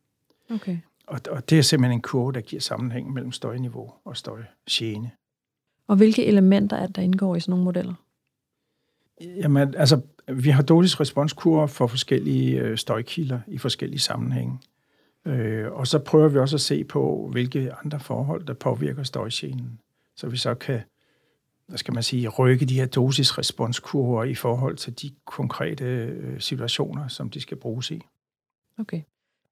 Okay. 0.51 0.79
Og, 1.07 1.21
og 1.31 1.51
det 1.51 1.59
er 1.59 1.63
simpelthen 1.63 1.99
en 1.99 2.03
kurve, 2.03 2.33
der 2.33 2.41
giver 2.41 2.61
sammenhæng 2.61 3.13
mellem 3.13 3.33
støjniveau 3.33 3.93
og 4.05 4.17
støjgene. 4.17 5.11
Og 5.87 5.97
hvilke 5.97 6.27
elementer 6.27 6.77
er 6.77 6.87
der 6.87 7.03
indgår 7.03 7.37
i 7.37 7.41
sådan 7.41 7.51
nogle 7.51 7.65
modeller? 7.65 7.95
Jamen, 9.21 9.75
altså, 9.75 10.01
vi 10.29 10.51
har 10.51 10.63
dosis-responskurver 10.63 11.67
for 11.67 11.87
forskellige 11.87 12.61
øh, 12.61 12.79
støjkilder 12.79 13.41
i 13.47 13.59
forskellige 13.59 13.99
sammenhænge. 14.01 14.59
Øh, 15.25 15.73
og 15.73 15.87
så 15.87 15.99
prøver 15.99 16.29
vi 16.29 16.39
også 16.39 16.57
at 16.57 16.61
se 16.61 16.85
på, 16.85 17.29
hvilke 17.33 17.73
andre 17.85 18.01
forhold, 18.01 18.47
der 18.47 18.55
påvirker 18.55 19.03
støjgenen. 19.03 19.81
Så 20.17 20.29
vi 20.29 20.37
så 20.37 20.55
kan, 20.55 20.81
hvad 21.67 21.79
skal 21.79 21.95
man 21.95 22.03
sige, 22.03 22.29
rykke 22.29 22.67
de 22.67 22.75
her 22.75 22.87
dosis-responskurver 22.87 24.25
i 24.25 24.35
forhold 24.35 24.77
til 24.77 25.03
de 25.03 25.11
konkrete 25.25 25.85
øh, 25.85 26.41
situationer, 26.41 27.09
som 27.09 27.31
de 27.31 27.41
skal 27.41 27.57
bruges 27.57 27.91
i. 27.91 28.03
Okay. 28.79 29.03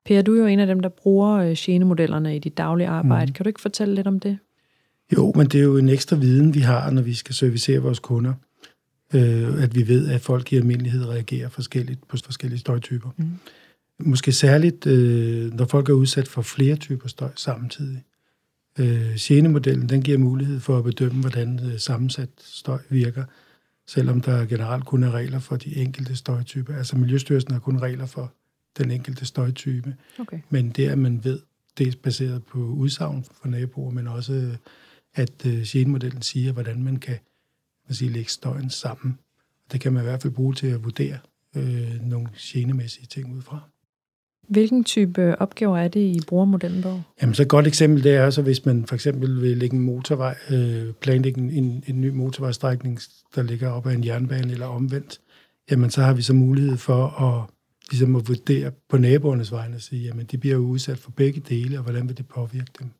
Per, 0.06 0.22
du 0.22 0.34
er 0.34 0.38
jo 0.38 0.46
en 0.46 0.58
af 0.58 0.66
dem, 0.66 0.80
der 0.80 0.88
bruger 0.88 1.36
øh, 1.36 1.54
genemodellerne 1.58 2.36
i 2.36 2.38
dit 2.38 2.58
daglige 2.58 2.88
arbejde. 2.88 3.26
Mm. 3.26 3.32
Kan 3.32 3.44
du 3.44 3.48
ikke 3.48 3.60
fortælle 3.60 3.94
lidt 3.94 4.06
om 4.06 4.20
det? 4.20 4.38
Jo, 5.12 5.32
men 5.36 5.46
det 5.46 5.60
er 5.60 5.64
jo 5.64 5.76
en 5.76 5.88
ekstra 5.88 6.16
viden, 6.16 6.54
vi 6.54 6.60
har, 6.60 6.90
når 6.90 7.02
vi 7.02 7.14
skal 7.14 7.34
servicere 7.34 7.78
vores 7.78 7.98
kunder. 7.98 8.34
Øh, 9.14 9.62
at 9.62 9.74
vi 9.74 9.88
ved, 9.88 10.08
at 10.08 10.20
folk 10.20 10.52
i 10.52 10.56
almindelighed 10.56 11.08
reagerer 11.08 11.48
forskelligt 11.48 12.08
på 12.08 12.16
forskellige 12.24 12.58
støjtyper. 12.58 13.10
Mm. 13.16 13.30
Måske 13.98 14.32
særligt, 14.32 14.86
øh, 14.86 15.54
når 15.54 15.64
folk 15.64 15.88
er 15.88 15.92
udsat 15.92 16.28
for 16.28 16.42
flere 16.42 16.76
typer 16.76 17.08
støj 17.08 17.30
samtidig. 17.36 18.04
Øh, 18.78 19.14
Genemodellen 19.18 19.88
den 19.88 20.02
giver 20.02 20.18
mulighed 20.18 20.60
for 20.60 20.78
at 20.78 20.84
bedømme, 20.84 21.20
hvordan 21.20 21.60
øh, 21.64 21.78
sammensat 21.78 22.28
støj 22.38 22.78
virker, 22.88 23.24
selvom 23.86 24.20
der 24.20 24.44
generelt 24.44 24.84
kun 24.84 25.02
er 25.02 25.10
regler 25.10 25.38
for 25.38 25.56
de 25.56 25.76
enkelte 25.76 26.16
støjtyper. 26.16 26.76
Altså 26.76 26.96
Miljøstyrelsen 26.96 27.52
har 27.52 27.60
kun 27.60 27.78
regler 27.78 28.06
for 28.06 28.32
den 28.78 28.90
enkelte 28.90 29.26
støjtype. 29.26 29.96
Okay. 30.18 30.38
Men 30.50 30.70
det, 30.70 30.88
at 30.88 30.98
man 30.98 31.24
ved, 31.24 31.40
det 31.78 31.88
er 31.88 31.92
baseret 32.02 32.44
på 32.44 32.58
udsagn 32.58 33.24
fra 33.24 33.48
naboer, 33.48 33.90
men 33.90 34.06
også, 34.06 34.56
at 35.14 35.46
øh, 35.46 35.62
genemodellen 35.66 36.22
siger, 36.22 36.52
hvordan 36.52 36.82
man 36.82 36.96
kan 36.96 37.18
man 37.88 37.94
siger, 37.94 38.12
lægge 38.12 38.30
støjen 38.30 38.70
sammen. 38.70 39.18
Det 39.72 39.80
kan 39.80 39.92
man 39.92 40.02
i 40.02 40.06
hvert 40.06 40.22
fald 40.22 40.32
bruge 40.32 40.54
til 40.54 40.66
at 40.66 40.84
vurdere 40.84 41.18
øh, 41.56 42.02
nogle 42.02 42.28
genemæssige 42.38 43.06
ting 43.06 43.36
ud 43.36 43.42
fra. 43.42 43.60
Hvilken 44.48 44.84
type 44.84 45.40
opgaver 45.40 45.78
er 45.78 45.88
det, 45.88 46.00
I 46.00 46.20
bruger 46.26 46.44
modellen 46.44 46.82
på? 46.82 47.00
Jamen, 47.22 47.34
så 47.34 47.42
et 47.42 47.48
godt 47.48 47.66
eksempel 47.66 48.04
det 48.04 48.14
er 48.14 48.30
så, 48.30 48.42
hvis 48.42 48.64
man 48.64 48.86
for 48.86 48.94
eksempel 48.94 49.42
vil 49.42 49.56
lægge 49.56 49.76
en 49.76 49.82
motorvej, 49.82 50.36
øh, 50.50 50.92
planlægge 50.92 51.40
en, 51.40 51.84
en 51.86 52.00
ny 52.00 52.08
motorvejstrækning, 52.08 53.00
der 53.34 53.42
ligger 53.42 53.68
op 53.68 53.86
ad 53.86 53.92
en 53.92 54.04
jernbane 54.04 54.52
eller 54.52 54.66
omvendt, 54.66 55.20
jamen 55.70 55.90
så 55.90 56.02
har 56.02 56.14
vi 56.14 56.22
så 56.22 56.32
mulighed 56.32 56.76
for 56.76 57.06
at, 57.06 57.50
ligesom 57.90 58.16
at 58.16 58.28
vurdere 58.28 58.72
på 58.88 58.98
naboernes 58.98 59.52
vegne 59.52 59.76
og 59.76 59.80
sige, 59.80 60.02
jamen 60.02 60.26
de 60.26 60.38
bliver 60.38 60.54
jo 60.56 60.62
udsat 60.62 60.98
for 60.98 61.10
begge 61.10 61.40
dele, 61.40 61.78
og 61.78 61.82
hvordan 61.82 62.08
vil 62.08 62.16
det 62.16 62.28
påvirke 62.28 62.72
dem? 62.78 62.90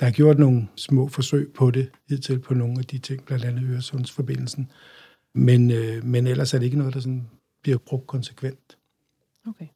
Der 0.00 0.06
er 0.06 0.10
gjort 0.10 0.38
nogle 0.38 0.68
små 0.76 1.08
forsøg 1.08 1.52
på 1.52 1.70
det, 1.70 1.90
hidtil 2.08 2.38
på 2.38 2.54
nogle 2.54 2.78
af 2.78 2.84
de 2.84 2.98
ting, 2.98 3.24
blandt 3.24 3.44
andet 3.44 3.64
Øresundsforbindelsen. 3.70 4.70
Men, 5.34 5.70
øh, 5.70 6.04
men 6.04 6.26
ellers 6.26 6.54
er 6.54 6.58
det 6.58 6.64
ikke 6.64 6.78
noget, 6.78 6.94
der 6.94 7.00
sådan 7.00 7.28
bliver 7.62 7.78
brugt 7.78 8.06
konsekvent. 8.06 8.78
Okay. 9.46 9.66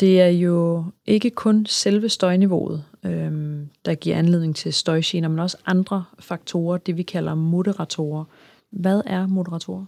Det 0.00 0.20
er 0.20 0.28
jo 0.28 0.84
ikke 1.06 1.30
kun 1.30 1.66
selve 1.66 2.08
støjniveauet, 2.08 2.84
øhm, 3.04 3.68
der 3.84 3.94
giver 3.94 4.16
anledning 4.16 4.56
til 4.56 4.72
støjgener, 4.72 5.28
men 5.28 5.38
også 5.38 5.56
andre 5.66 6.04
faktorer, 6.18 6.78
det 6.78 6.96
vi 6.96 7.02
kalder 7.02 7.34
moderatorer. 7.34 8.24
Hvad 8.70 9.02
er 9.06 9.26
moderatorer? 9.26 9.86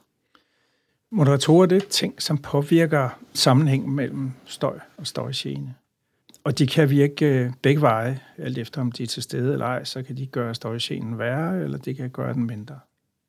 Moderatorer 1.15 1.67
det 1.67 1.83
er 1.83 1.89
ting, 1.89 2.23
som 2.23 2.39
påvirker 2.39 3.19
sammenhængen 3.35 3.97
mellem 3.97 4.33
støj 4.45 4.79
og 4.97 5.07
støjgene. 5.07 5.75
Og 6.45 6.59
de 6.59 6.67
kan 6.67 6.91
virke 6.91 7.27
øh, 7.27 7.51
begge 7.63 7.81
veje, 7.81 8.21
alt 8.39 8.59
efter 8.59 8.81
om 8.81 8.93
de 8.93 9.03
er 9.03 9.07
til 9.07 9.23
stede 9.23 9.53
eller 9.53 9.67
ej, 9.67 9.85
så 9.85 10.03
kan 10.03 10.17
de 10.17 10.27
gøre 10.27 10.55
støjgenen 10.55 11.19
værre, 11.19 11.63
eller 11.63 11.79
de 11.79 11.95
kan 11.95 12.11
gøre 12.11 12.35
den 12.35 12.47
mindre. 12.47 12.79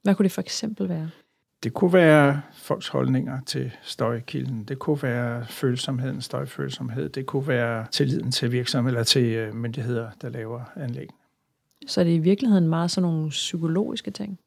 Hvad 0.04 0.16
kunne 0.16 0.24
det 0.24 0.32
for 0.32 0.42
eksempel 0.42 0.90
være? 0.90 1.10
Det 1.63 1.74
kunne 1.74 1.94
være 1.94 2.42
folks 2.54 2.88
holdninger 2.88 3.40
til 3.46 3.72
støjkilden. 3.82 4.63
Det 4.63 4.80
kunne 4.80 5.04
være 5.04 5.46
følsomheden, 5.48 6.22
støjfølsomhed. 6.22 7.10
Det 7.10 7.25
kunne 7.25 7.48
være 7.48 7.86
tilliden 7.92 8.32
til 8.32 8.52
virksomheder 8.52 8.98
eller 8.98 9.04
til 9.04 9.24
øh, 9.24 9.56
myndigheder, 9.56 10.10
der 10.22 10.30
laver 10.30 10.62
anlæg. 10.75 11.08
Så 11.88 12.00
er 12.02 12.06
det 12.06 12.12
i 12.12 12.20
virkeligheden 12.20 12.68
meget 12.68 12.92
sådan 12.92 13.10
nogle 13.10 13.30
psykologiske 13.30 14.12
ting? 14.12 14.40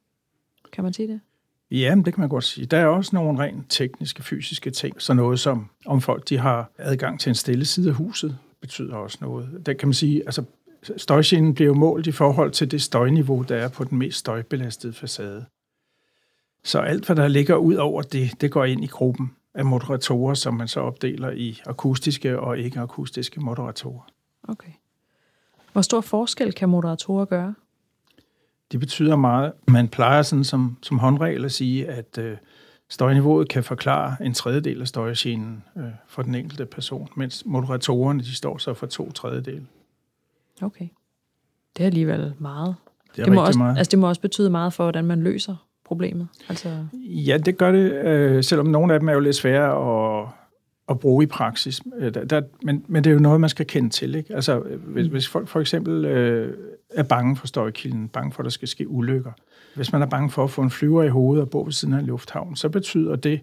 Kan 0.73 0.85
man 0.85 0.93
sige 0.93 1.09
det? 1.09 1.21
Ja, 1.70 1.94
det 2.04 2.14
kan 2.14 2.20
man 2.20 2.28
godt 2.28 2.44
sige. 2.44 2.66
Der 2.66 2.78
er 2.78 2.87
også 2.87 3.11
nogle 3.14 3.38
rent 3.38 3.64
tekniske, 3.68 4.23
fysiske 4.23 4.70
ting. 4.70 5.02
Så 5.02 5.14
noget 5.14 5.40
som, 5.40 5.70
om 5.87 6.00
folk 6.00 6.28
de 6.28 6.38
har 6.38 6.70
adgang 6.78 7.20
til 7.20 7.30
en 7.30 7.35
stille 7.35 7.64
side 7.64 7.88
af 7.88 7.94
huset, 7.94 8.38
betyder 8.61 8.96
også 8.96 9.18
noget. 9.20 9.62
Der 9.66 9.73
kan 9.73 9.88
man 9.88 9.94
sige, 9.94 10.23
altså 10.26 10.44
støjgenen 10.96 11.54
bliver 11.54 11.66
jo 11.66 11.75
målt 11.75 12.06
i 12.06 12.12
forhold 12.12 12.50
til 12.50 12.70
det 12.70 12.82
støjniveau, 12.82 13.42
der 13.42 13.56
er 13.56 13.68
på 13.68 13.85
den 13.85 13.99
mest 13.99 14.18
støjbelastede 14.18 14.92
facade. 14.92 15.44
Så 16.64 16.78
alt, 16.78 17.06
hvad 17.06 17.16
der 17.16 17.28
ligger 17.28 17.56
ud 17.56 17.75
over 17.75 18.02
det, 18.02 18.40
det 18.40 18.50
går 18.50 18.64
ind 18.64 18.85
i 18.85 18.87
gruppen 18.87 19.32
af 19.54 19.64
moderatorer, 19.64 20.35
som 20.35 20.54
man 20.54 20.68
så 20.68 20.80
opdeler 20.80 21.30
i 21.30 21.61
akustiske 21.66 22.40
og 22.40 22.58
ikke-akustiske 22.58 23.40
moderatorer. 23.40 24.06
Okay. 24.49 24.70
Hvor 25.73 25.82
stor 25.82 26.00
forskel 26.00 26.52
kan 26.52 26.68
moderatorer 26.68 27.25
gøre? 27.25 27.54
Det 28.73 28.80
betyder 28.80 29.16
meget. 29.16 29.52
Man 29.68 29.88
plejer 29.88 30.23
sådan 30.23 30.44
som, 30.44 30.76
som 30.82 30.99
håndregel 30.99 31.44
at 31.44 31.52
sige, 31.52 31.88
at 31.88 32.18
øh, 32.18 32.37
støjniveauet 32.88 33.49
kan 33.49 33.64
forklare 33.64 34.16
en 34.20 34.35
tredjedel 34.35 34.80
af 34.80 34.88
støjgenen 34.88 35.64
øh, 35.76 35.85
for 36.08 36.23
den 36.23 36.35
enkelte 36.35 36.66
person, 36.66 37.08
mens 37.16 37.42
moderatorerne 37.46 38.20
de 38.20 38.35
står 38.35 38.58
så 38.58 38.75
for 38.75 38.87
to 38.87 39.12
tredjedel. 39.12 39.66
Okay. 40.62 40.88
Det 41.76 41.82
er 41.82 41.87
alligevel 41.87 42.35
meget. 42.38 42.75
Det, 43.16 43.20
er 43.20 43.25
det, 43.25 43.35
må 43.35 43.46
også, 43.46 43.58
meget. 43.58 43.78
altså, 43.78 43.90
det 43.90 43.99
må 43.99 44.08
også 44.08 44.20
betyde 44.20 44.50
meget 44.50 44.73
for, 44.73 44.85
hvordan 44.85 45.04
man 45.04 45.23
løser 45.23 45.66
problemet. 45.85 46.28
Altså, 46.49 46.87
Ja, 46.94 47.38
det 47.38 47.58
gør 47.58 47.73
det, 47.73 47.92
øh, 47.92 48.44
selvom 48.44 48.66
nogle 48.66 48.94
af 48.94 49.00
dem 49.00 49.08
er 49.08 49.12
jo 49.12 49.20
lidt 49.20 49.37
svære 49.37 49.70
at, 50.23 50.28
at 50.88 50.99
bruge 51.00 51.25
i 51.25 51.26
praksis. 51.26 51.81
Øh, 51.99 52.14
Der, 52.14 52.25
der, 52.25 52.43
men, 52.62 52.85
men 52.88 53.05
det 53.05 53.11
er 53.11 53.14
jo 53.14 53.21
noget, 53.21 53.40
man 53.40 53.50
skal 53.50 53.66
kende 53.66 53.90
til. 53.90 54.14
Ikke? 54.14 54.35
Altså, 54.35 54.61
øh, 54.61 54.81
hvis, 54.81 55.07
hvis 55.07 55.28
folk 55.28 55.49
for 55.49 55.61
eksempel 55.61 56.05
øh, 56.05 56.55
er 56.90 57.02
bange 57.02 57.37
for 57.37 57.47
støjkilden, 57.47 58.09
bange 58.09 58.33
for, 58.33 58.40
at 58.40 58.45
der 58.45 58.50
skal 58.50 58.69
ske 58.69 58.88
ulykker. 58.88 59.33
Hvis 59.75 59.93
man 59.93 60.02
er 60.02 60.07
bange 60.07 60.31
for 60.31 60.45
at 60.45 60.50
få 60.50 60.62
en 60.62 60.71
flyver 60.71 61.02
i 61.02 61.09
hovedet 61.09 61.43
og 61.43 61.50
bo 61.50 61.62
ved 61.62 61.73
siden 61.73 61.95
af 61.95 61.99
en 61.99 62.07
lufthavn, 62.07 62.57
så 62.57 62.69
betyder 62.69 63.16
det 63.16 63.40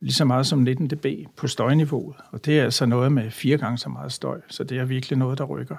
lige 0.00 0.12
så 0.12 0.24
meget 0.24 0.46
som 0.46 0.58
19 0.58 0.90
dB 0.90 1.06
på 1.36 1.46
støjniveauet. 1.46 2.16
Og 2.30 2.44
det 2.44 2.58
er 2.58 2.64
altså 2.64 2.86
noget 2.86 3.12
med 3.12 3.30
fire 3.30 3.56
gange 3.56 3.78
så 3.78 3.88
meget 3.88 4.12
støj, 4.12 4.40
så 4.48 4.64
det 4.64 4.78
er 4.78 4.84
virkelig 4.84 5.18
noget, 5.18 5.38
der 5.38 5.44
rykker. 5.44 5.76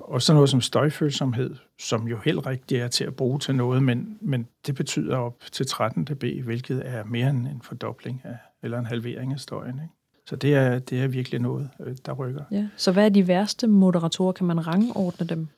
Og 0.00 0.22
så 0.22 0.34
noget 0.34 0.50
som 0.50 0.60
støjfølsomhed, 0.60 1.56
som 1.78 2.08
jo 2.08 2.18
helt 2.24 2.46
rigtigt 2.46 2.82
er 2.82 2.88
til 2.88 3.04
at 3.04 3.16
bruge 3.16 3.38
til 3.38 3.54
noget, 3.54 3.82
men, 3.82 4.18
men 4.20 4.46
det 4.66 4.74
betyder 4.74 5.16
op 5.16 5.42
til 5.52 5.66
13 5.66 6.04
dB, 6.04 6.44
hvilket 6.44 6.82
er 6.84 7.04
mere 7.04 7.30
end 7.30 7.46
en 7.46 7.62
fordobling 7.64 8.20
af, 8.24 8.36
eller 8.62 8.78
en 8.78 8.86
halvering 8.86 9.32
af 9.32 9.40
støjen. 9.40 9.74
Ikke? 9.74 9.99
Så 10.30 10.36
det 10.36 10.54
er, 10.54 10.78
det 10.78 11.00
er 11.00 11.08
virkelig 11.08 11.40
noget, 11.40 11.70
øh, 11.86 11.96
der 12.06 12.12
rykker. 12.12 12.42
ja. 12.50 12.68
Så 12.76 12.92
hvad 12.92 13.04
er 13.04 13.08
de 13.08 13.28
værste 13.28 13.66
moderatorer? 13.66 14.32
Kan 14.32 14.46
man 14.46 14.66
rangordne 14.66 15.26
dem? 15.26 15.48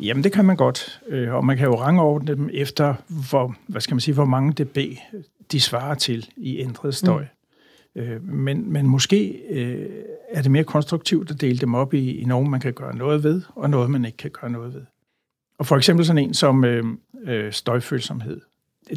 Jamen, 0.00 0.24
det 0.24 0.32
kan 0.32 0.44
man 0.44 0.56
godt, 0.56 1.00
øh, 1.08 1.34
og 1.34 1.44
man 1.44 1.56
kan 1.56 1.66
jo 1.66 1.74
rangordne 1.74 2.34
dem 2.34 2.50
efter, 2.52 2.94
hvor, 3.30 3.54
hvad 3.66 3.80
skal 3.80 3.94
man 3.94 4.00
sige, 4.00 4.14
hvor 4.14 4.24
mange 4.24 4.64
dB 4.64 4.78
de 5.52 5.60
svarer 5.60 5.94
til 5.94 6.28
i 6.36 6.58
ændret 6.58 6.94
støj. 6.94 7.24
Mm. 7.94 8.02
Men, 8.22 8.72
men 8.72 8.86
måske 8.86 9.42
øh, 9.50 9.90
er 10.30 10.42
det 10.42 10.50
mere 10.50 10.64
konstruktivt 10.64 11.30
at 11.30 11.40
dele 11.40 11.58
dem 11.58 11.74
op 11.74 11.94
i, 11.94 12.20
i 12.20 12.24
nogen, 12.24 12.50
man 12.50 12.60
kan 12.60 12.72
gøre 12.72 12.96
noget 12.96 13.24
ved, 13.24 13.42
og 13.54 13.70
noget, 13.70 13.90
man 13.90 14.04
ikke 14.04 14.18
kan 14.18 14.30
gøre 14.30 14.50
noget 14.50 14.74
ved. 14.74 14.82
Og 15.58 15.66
for 15.66 15.76
eksempel 15.76 16.06
sådan 16.06 16.24
en 16.24 16.34
som 16.34 16.64
øh, 16.64 16.84
øh, 17.24 17.52
støjfølsomhed. 17.52 18.40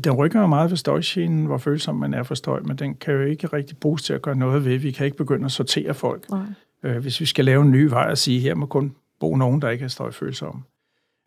Den 0.04 0.12
rykker 0.12 0.40
jo 0.40 0.48
meget 0.48 0.70
ved 0.70 0.78
støjgenen, 0.78 1.46
hvor 1.46 1.58
følsom 1.58 1.96
man 1.96 2.14
er 2.14 2.24
for 2.24 2.36
støj, 2.36 2.60
men 2.60 2.76
den 2.78 2.96
kan 2.96 3.14
jo 3.14 3.22
ikke 3.22 3.48
rigtig 3.48 3.78
bruges 3.78 4.04
til 4.04 4.14
at 4.14 4.22
gøre 4.22 4.36
noget 4.36 4.66
ved. 4.66 4.78
Vi 4.78 4.92
kan 4.92 5.06
ikke 5.06 5.18
begynde 5.18 5.46
at 5.46 5.52
sortere 5.52 5.94
folk. 5.94 6.30
Nej. 6.30 6.46
Øh, 6.84 6.98
hvis 6.98 7.20
vi 7.20 7.26
skal 7.26 7.46
lave 7.46 7.62
en 7.62 7.72
ny 7.72 7.84
vej 7.90 8.08
og 8.10 8.18
sige, 8.18 8.40
her 8.40 8.56
må 8.56 8.66
kun 8.66 8.96
bo 9.20 9.36
nogen, 9.36 9.62
der 9.62 9.70
ikke 9.70 9.86
er 9.86 9.90
støjfølsomme. 9.90 10.62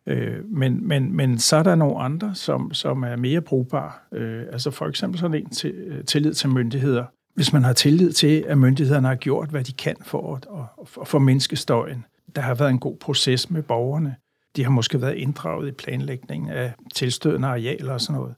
Øh, 0.06 0.44
men, 0.44 0.88
men, 0.88 1.16
men 1.16 1.38
så 1.38 1.56
er 1.56 1.62
der 1.62 1.74
nogle 1.74 1.98
andre, 1.98 2.34
som, 2.34 2.74
som 2.74 3.02
er 3.02 3.16
mere 3.16 3.40
brugbare. 3.40 3.92
Øh, 4.12 4.42
altså 4.52 4.70
for 4.70 4.86
eksempel 4.86 5.20
sådan 5.20 5.36
en 5.36 5.50
til, 5.50 5.70
øh, 5.70 6.04
tillid 6.04 6.34
til 6.34 6.48
myndigheder. 6.48 7.04
Hvis 7.34 7.52
man 7.52 7.64
har 7.64 7.72
tillid 7.72 8.12
til, 8.12 8.44
at 8.48 8.58
myndighederne 8.58 9.08
har 9.08 9.14
gjort, 9.14 9.48
hvad 9.48 9.64
de 9.64 9.72
kan 9.72 9.96
for 10.02 10.34
at, 10.36 10.46
at, 10.58 10.88
at 11.00 11.08
formindske 11.08 11.56
støjen. 11.56 12.04
Der 12.36 12.42
har 12.42 12.54
været 12.54 12.70
en 12.70 12.78
god 12.78 12.96
proces 12.96 13.50
med 13.50 13.62
borgerne. 13.62 14.16
De 14.56 14.64
har 14.64 14.70
måske 14.70 15.00
været 15.00 15.14
inddraget 15.14 15.68
i 15.68 15.72
planlægningen 15.72 16.50
af 16.50 16.72
tilstødende 16.94 17.48
arealer 17.48 17.92
og 17.92 18.00
sådan 18.00 18.20
noget. 18.20 18.34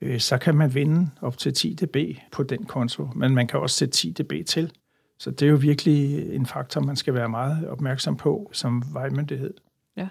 Øh, 0.00 0.20
så 0.20 0.38
kan 0.38 0.54
man 0.54 0.74
vinde 0.74 1.10
op 1.20 1.38
til 1.38 1.54
10 1.54 1.74
dB 1.74 1.96
på 2.32 2.42
den 2.42 2.64
konto, 2.64 3.08
men 3.14 3.34
man 3.34 3.46
kan 3.46 3.60
også 3.60 3.76
sætte 3.76 3.94
10 3.94 4.10
dB 4.10 4.46
til. 4.46 4.72
Så 5.18 5.30
det 5.30 5.46
er 5.46 5.50
jo 5.50 5.56
virkelig 5.56 6.34
en 6.34 6.46
faktor, 6.46 6.80
man 6.80 6.96
skal 6.96 7.14
være 7.14 7.28
meget 7.28 7.68
opmærksom 7.68 8.16
på 8.16 8.50
som 8.52 8.82
vejmyndighed. 8.92 9.54
Ja. 9.96 10.08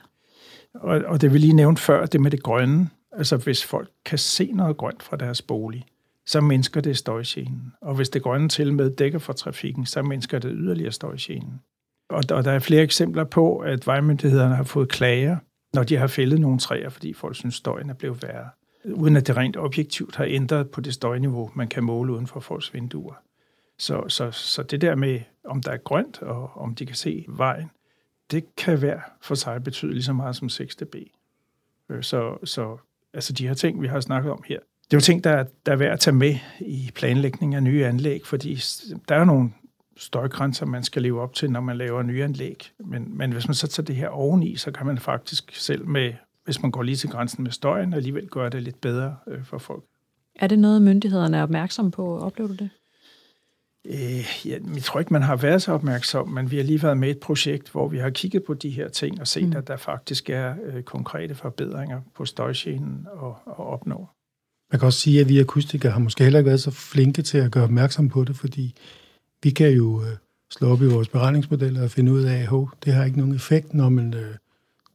Og, 0.73 1.01
og 1.05 1.21
det 1.21 1.33
vi 1.33 1.37
lige 1.37 1.53
nævnte 1.53 1.81
før, 1.81 2.05
det 2.05 2.21
med 2.21 2.31
det 2.31 2.43
grønne. 2.43 2.89
Altså 3.11 3.37
hvis 3.37 3.65
folk 3.65 3.89
kan 4.05 4.17
se 4.17 4.51
noget 4.53 4.77
grønt 4.77 5.03
fra 5.03 5.17
deres 5.17 5.41
bolig, 5.41 5.85
så 6.25 6.41
mindsker 6.41 6.81
det 6.81 6.97
støjgenen. 6.97 7.73
Og 7.81 7.95
hvis 7.95 8.09
det 8.09 8.23
grønne 8.23 8.49
til 8.49 8.73
med 8.73 8.89
dækker 8.89 9.19
for 9.19 9.33
trafikken, 9.33 9.85
så 9.85 10.01
mindsker 10.01 10.39
det 10.39 10.51
yderligere 10.55 10.91
støjgenen. 10.91 11.61
Og 12.09 12.23
og 12.31 12.45
der 12.45 12.51
er 12.51 12.59
flere 12.59 12.83
eksempler 12.83 13.23
på, 13.23 13.57
at 13.57 13.87
vejmyndighederne 13.87 14.55
har 14.55 14.63
fået 14.63 14.89
klager, 14.89 15.37
når 15.73 15.83
de 15.83 15.97
har 15.97 16.07
fældet 16.07 16.39
nogle 16.39 16.59
træer, 16.59 16.89
fordi 16.89 17.13
folk 17.13 17.35
synes, 17.35 17.55
støjen 17.55 17.89
er 17.89 17.93
blevet 17.93 18.23
værre. 18.23 18.49
Uden 18.93 19.15
at 19.15 19.27
det 19.27 19.37
rent 19.37 19.57
objektivt 19.57 20.15
har 20.15 20.25
ændret 20.29 20.69
på 20.69 20.81
det 20.81 20.93
støjniveau, 20.93 21.51
man 21.55 21.67
kan 21.67 21.83
måle 21.83 22.13
uden 22.13 22.27
for 22.27 22.39
folks 22.39 22.73
vinduer. 22.73 23.13
Så, 23.77 24.03
så, 24.07 24.31
så 24.31 24.63
det 24.63 24.81
der 24.81 24.95
med, 24.95 25.19
om 25.45 25.61
der 25.61 25.71
er 25.71 25.77
grønt, 25.77 26.21
og 26.21 26.51
om 26.57 26.75
de 26.75 26.85
kan 26.85 26.95
se 26.95 27.25
vejen, 27.27 27.69
det 28.31 28.55
kan 28.55 28.77
hver 28.79 28.99
for 29.21 29.35
sig 29.35 29.63
betyde 29.63 29.93
lige 29.93 30.03
så 30.03 30.13
meget 30.13 30.35
som 30.35 30.49
6 30.49 30.75
dB. 30.75 30.95
Øh, 31.89 32.03
så, 32.03 32.37
så 32.43 32.77
altså 33.13 33.33
de 33.33 33.47
her 33.47 33.53
ting, 33.53 33.81
vi 33.81 33.87
har 33.87 33.99
snakket 33.99 34.31
om 34.31 34.43
her, 34.47 34.59
det 34.85 34.93
er 34.93 34.97
jo 34.97 35.01
ting, 35.01 35.23
der, 35.23 35.29
er- 35.31 35.45
der 35.65 35.71
er 35.71 35.75
værd 35.75 35.93
at 35.93 35.99
tage 35.99 36.15
med 36.15 36.35
i 36.59 36.91
planlægning 36.95 37.55
af 37.55 37.63
nye 37.63 37.85
anlæg, 37.85 38.25
fordi 38.25 38.59
der 39.09 39.15
er 39.15 39.23
nogle 39.25 39.51
støjgrænser, 39.97 40.65
man 40.65 40.83
skal 40.83 41.01
leve 41.01 41.21
op 41.21 41.33
til, 41.33 41.51
når 41.51 41.61
man 41.61 41.77
laver 41.77 42.03
nye 42.03 42.23
anlæg. 42.23 42.71
Men, 42.79 43.17
men 43.17 43.31
hvis 43.31 43.47
man 43.47 43.55
så 43.55 43.67
tager 43.67 43.85
det 43.85 43.95
her 43.95 44.07
oveni, 44.09 44.55
så 44.55 44.71
kan 44.71 44.85
man 44.85 44.97
faktisk 44.97 45.55
selv 45.55 45.87
med, 45.87 46.13
hvis 46.45 46.61
man 46.61 46.71
går 46.71 46.83
lige 46.83 46.95
til 46.95 47.09
grænsen 47.09 47.43
med 47.43 47.51
støjen, 47.51 47.93
alligevel 47.93 48.27
gøre 48.27 48.49
det 48.49 48.63
lidt 48.63 48.81
bedre 48.81 49.15
øh, 49.27 49.45
for 49.45 49.57
folk. 49.57 49.83
Er 50.35 50.47
det 50.47 50.59
noget, 50.59 50.81
myndighederne 50.81 51.37
er 51.37 51.43
opmærksomme 51.43 51.91
på? 51.91 52.19
Oplever 52.19 52.47
du 52.47 52.53
det? 52.55 52.69
Øh, 53.85 54.45
ja, 54.45 54.57
jeg 54.75 54.83
tror 54.83 54.99
ikke, 54.99 55.13
man 55.13 55.21
har 55.21 55.35
været 55.35 55.61
så 55.61 55.71
opmærksom, 55.71 56.29
men 56.29 56.51
vi 56.51 56.57
har 56.57 56.63
lige 56.63 56.83
været 56.83 56.97
med 56.97 57.09
et 57.09 57.19
projekt, 57.19 57.71
hvor 57.71 57.87
vi 57.87 57.97
har 57.97 58.09
kigget 58.09 58.43
på 58.43 58.53
de 58.53 58.69
her 58.69 58.87
ting 58.89 59.21
og 59.21 59.27
set, 59.27 59.49
Mm. 59.49 59.55
at 59.55 59.67
der 59.67 59.77
faktisk 59.77 60.29
er 60.29 60.55
øh, 60.65 60.83
konkrete 60.83 61.35
forbedringer 61.35 62.01
på 62.15 62.25
støjgenen 62.25 63.07
at, 63.23 63.27
at 63.47 63.59
opnå. 63.59 64.07
Man 64.71 64.79
kan 64.79 64.85
også 64.85 64.99
sige, 64.99 65.21
at 65.21 65.29
vi 65.29 65.39
akustikere 65.39 65.91
har 65.91 65.99
måske 65.99 66.23
heller 66.23 66.39
ikke 66.39 66.47
været 66.47 66.61
så 66.61 66.71
flinke 66.71 67.21
til 67.21 67.37
at 67.37 67.51
gøre 67.51 67.63
opmærksom 67.63 68.09
på 68.09 68.23
det, 68.23 68.35
fordi 68.35 68.75
vi 69.43 69.49
kan 69.49 69.71
jo 69.71 70.01
øh, 70.01 70.17
slå 70.51 70.71
op 70.71 70.81
i 70.81 70.85
vores 70.85 71.07
beregningsmodeller 71.09 71.83
og 71.83 71.91
finde 71.91 72.11
ud 72.11 72.23
af, 72.23 72.41
at 72.41 72.67
det 72.85 72.93
har 72.93 73.05
ikke 73.05 73.17
nogen 73.17 73.35
effekt, 73.35 73.73
når 73.73 73.89
man 73.89 74.13
øh, 74.13 74.35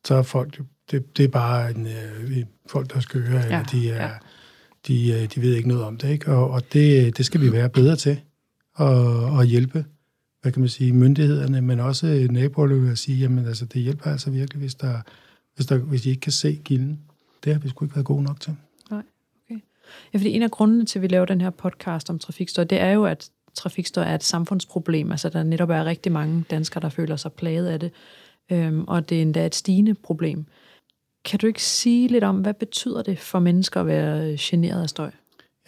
så 0.05 0.15
er 0.15 0.23
folk, 0.23 0.61
det, 0.91 1.17
det 1.17 1.25
er 1.25 1.29
bare 1.29 1.71
en, 1.71 1.87
øh, 1.87 2.45
folk, 2.67 2.95
der 2.95 3.01
skal 3.01 3.21
høre, 3.21 3.41
ja, 3.41 3.45
eller 3.45 3.63
de, 3.63 3.91
er, 3.91 4.03
ja. 4.03 4.11
de, 4.87 5.13
øh, 5.13 5.29
de 5.35 5.43
ved 5.43 5.55
ikke 5.55 5.69
noget 5.69 5.85
om 5.85 5.97
det. 5.97 6.09
Ikke? 6.11 6.33
Og, 6.33 6.51
og 6.51 6.73
det, 6.73 7.17
det 7.17 7.27
skal 7.27 7.41
vi 7.41 7.53
være 7.53 7.69
bedre 7.69 7.97
til 7.97 8.21
at, 8.79 9.41
at 9.41 9.47
hjælpe 9.47 9.85
hvad 10.43 10.53
kan 10.53 10.61
man 10.61 10.69
sige, 10.69 10.93
myndighederne, 10.93 11.61
men 11.61 11.81
også 11.81 12.27
naboerne 12.31 12.89
jeg 12.89 12.99
sige, 12.99 13.19
jamen 13.19 13.47
altså, 13.47 13.65
det 13.65 13.83
hjælper 13.83 14.11
altså 14.11 14.31
virkelig, 14.31 14.61
hvis, 14.61 14.75
der, 14.75 15.01
hvis, 15.55 15.67
der, 15.67 15.79
hvis 15.79 16.03
de 16.03 16.09
ikke 16.09 16.21
kan 16.21 16.33
se 16.33 16.61
gilden. 16.65 17.01
Det 17.45 17.53
har 17.53 17.61
vi 17.61 17.69
sgu 17.69 17.85
ikke 17.85 17.97
været 17.97 18.07
gode 18.07 18.23
nok 18.23 18.41
til. 18.41 18.57
Ja, 20.13 20.19
fordi 20.19 20.31
en 20.31 20.43
af 20.43 20.51
grundene 20.51 20.85
til, 20.85 20.99
at 20.99 21.03
vi 21.03 21.09
laver 21.09 21.25
den 21.25 21.41
her 21.41 21.51
podcast 21.51 22.11
om 22.11 22.19
trafikstøj, 22.19 22.65
det 22.65 22.81
er 22.81 22.91
jo, 22.91 23.05
at 23.05 23.31
trafikstøj 23.55 24.05
er 24.05 24.15
et 24.15 24.25
samfundsproblem. 24.25 25.11
Altså, 25.11 25.29
der 25.29 25.43
netop 25.43 25.71
er 25.71 25.85
rigtig 25.85 26.13
mange 26.13 26.45
danskere, 26.51 26.83
der 26.83 26.89
føler 26.89 27.17
sig 27.17 27.33
plaget 27.33 27.67
af 27.67 27.81
det, 27.81 27.93
øhm, 28.51 28.85
og 28.85 29.09
det 29.09 29.19
er 29.19 29.23
endda 29.23 29.47
et 29.47 29.55
stigende 29.55 29.95
problem. 29.95 30.45
Kan 31.25 31.39
du 31.39 31.47
ikke 31.47 31.63
sige 31.63 32.09
lidt 32.09 32.25
om, 32.25 32.37
hvad 32.37 32.55
betyder 32.55 33.03
det 33.03 33.19
for 33.19 33.39
mennesker 33.39 33.81
at 33.81 33.87
være 33.87 34.37
generet 34.41 34.83
af 34.83 34.89
støj? 34.89 35.11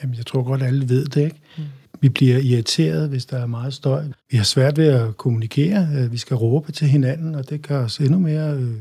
Jamen, 0.03 0.17
jeg 0.17 0.27
tror 0.27 0.43
godt, 0.43 0.63
alle 0.63 0.89
ved 0.89 1.05
det, 1.05 1.25
ikke? 1.25 1.37
Mm. 1.59 1.65
Vi 2.01 2.09
bliver 2.09 2.39
irriteret, 2.39 3.09
hvis 3.09 3.27
der 3.27 3.39
er 3.39 3.47
meget 3.47 3.75
støj. 3.75 4.05
Vi 4.31 4.37
har 4.37 4.45
svært 4.45 4.79
ved 4.79 4.87
at 4.87 5.17
kommunikere. 5.17 6.09
Vi 6.11 6.19
skal 6.19 6.37
råbe 6.37 6.73
til 6.73 6.89
hinanden, 6.89 7.35
og 7.35 7.51
det 7.51 7.67
gør 7.67 7.85
os 7.85 7.99
endnu 7.99 8.19
mere 8.19 8.57
øh, 8.57 8.75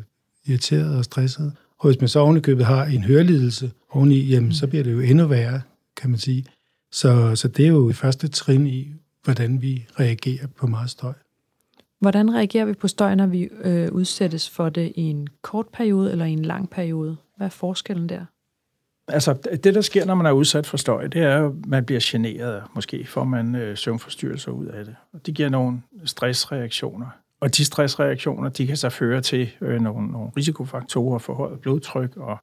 irriteret 0.47 0.97
og 0.97 1.05
stresset. 1.05 1.53
Og 1.79 1.89
hvis 1.89 1.99
man 1.99 2.07
så 2.07 2.19
ovenikøbet 2.19 2.65
har 2.65 2.85
en 2.85 3.03
hørelidelse 3.03 3.71
oveni, 3.89 4.19
jamen, 4.19 4.53
så 4.53 4.67
bliver 4.67 4.83
det 4.83 4.91
jo 4.91 4.99
endnu 4.99 5.27
værre, 5.27 5.61
kan 5.97 6.09
man 6.09 6.19
sige. 6.19 6.45
Så, 6.91 7.35
så 7.35 7.47
det 7.47 7.65
er 7.65 7.69
jo 7.69 7.91
første 7.95 8.27
trin 8.27 8.67
i, 8.67 8.87
hvordan 9.23 9.61
vi 9.61 9.85
reagerer 9.99 10.47
på 10.47 10.67
meget 10.67 10.89
støj. 10.89 11.13
Hvordan 12.01 12.33
reagerer 12.33 12.65
vi 12.65 12.73
på 12.73 12.87
støj, 12.87 13.15
når 13.15 13.25
vi 13.25 13.49
øh, 13.63 13.91
udsættes 13.91 14.49
for 14.49 14.69
det 14.69 14.91
i 14.95 15.01
en 15.01 15.27
kort 15.41 15.67
periode 15.67 16.11
eller 16.11 16.25
i 16.25 16.31
en 16.31 16.45
lang 16.45 16.69
periode? 16.69 17.17
Hvad 17.37 17.47
er 17.47 17.51
forskellen 17.51 18.09
der? 18.09 18.25
Altså, 19.07 19.33
det 19.63 19.75
der 19.75 19.81
sker, 19.81 20.05
når 20.05 20.15
man 20.15 20.25
er 20.25 20.31
udsat 20.31 20.65
for 20.65 20.77
støj, 20.77 21.07
det 21.07 21.21
er 21.21 21.47
at 21.47 21.65
man 21.67 21.85
bliver 21.85 22.01
generet. 22.03 22.63
Måske 22.75 23.05
får 23.05 23.23
man 23.23 23.55
øh, 23.55 23.77
søvnforstyrrelser 23.77 24.51
ud 24.51 24.65
af 24.65 24.85
det. 24.85 24.95
Og 25.13 25.25
det 25.25 25.35
giver 25.35 25.49
nogle 25.49 25.81
stressreaktioner. 26.05 27.07
Og 27.39 27.57
de 27.57 27.65
stressreaktioner, 27.65 28.49
de 28.49 28.67
kan 28.67 28.77
så 28.77 28.89
føre 28.89 29.21
til 29.21 29.51
øh, 29.61 29.81
nogle, 29.81 30.07
nogle 30.07 30.31
risikofaktorer 30.37 31.19
for 31.19 31.33
højt 31.33 31.59
blodtryk 31.59 32.17
og 32.17 32.37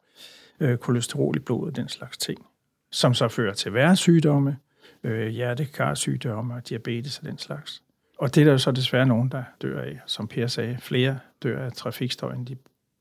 øh, 0.60 0.78
kolesterol 0.78 1.36
i 1.36 1.40
blodet 1.40 1.76
den 1.76 1.88
slags 1.88 2.18
ting, 2.18 2.46
som 2.92 3.14
så 3.14 3.28
fører 3.28 3.54
til 3.54 3.74
værre 3.74 3.96
sygdomme, 3.96 4.56
øh, 5.04 5.28
hjertekarsygdomme 5.28 6.54
diabetes 6.68 7.18
og 7.18 7.24
den 7.24 7.38
slags. 7.38 7.82
Og 8.18 8.34
det 8.34 8.40
er 8.40 8.44
der 8.44 8.52
jo 8.52 8.58
så 8.58 8.70
desværre 8.70 9.06
nogen, 9.06 9.28
der 9.28 9.42
dør 9.62 9.82
af. 9.82 9.98
Som 10.06 10.28
Per 10.28 10.46
sagde, 10.46 10.78
flere 10.80 11.18
dør 11.42 11.64
af 11.64 11.72
trafikstøjen, 11.72 12.44
de 12.44 12.56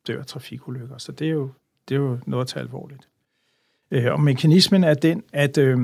dør 0.07 0.19
af 0.19 0.25
trafikulykker. 0.25 0.97
Så 0.97 1.11
det 1.11 1.27
er 1.27 1.31
jo, 1.31 1.51
det 1.89 1.95
er 1.95 1.99
jo 1.99 2.19
noget 2.25 2.41
at 2.43 2.47
tage 2.47 2.63
alvorligt. 2.63 3.07
Øh, 3.91 4.13
og 4.13 4.21
mekanismen 4.21 4.83
er 4.83 4.93
den, 4.93 5.23
at 5.33 5.57
øh, 5.57 5.79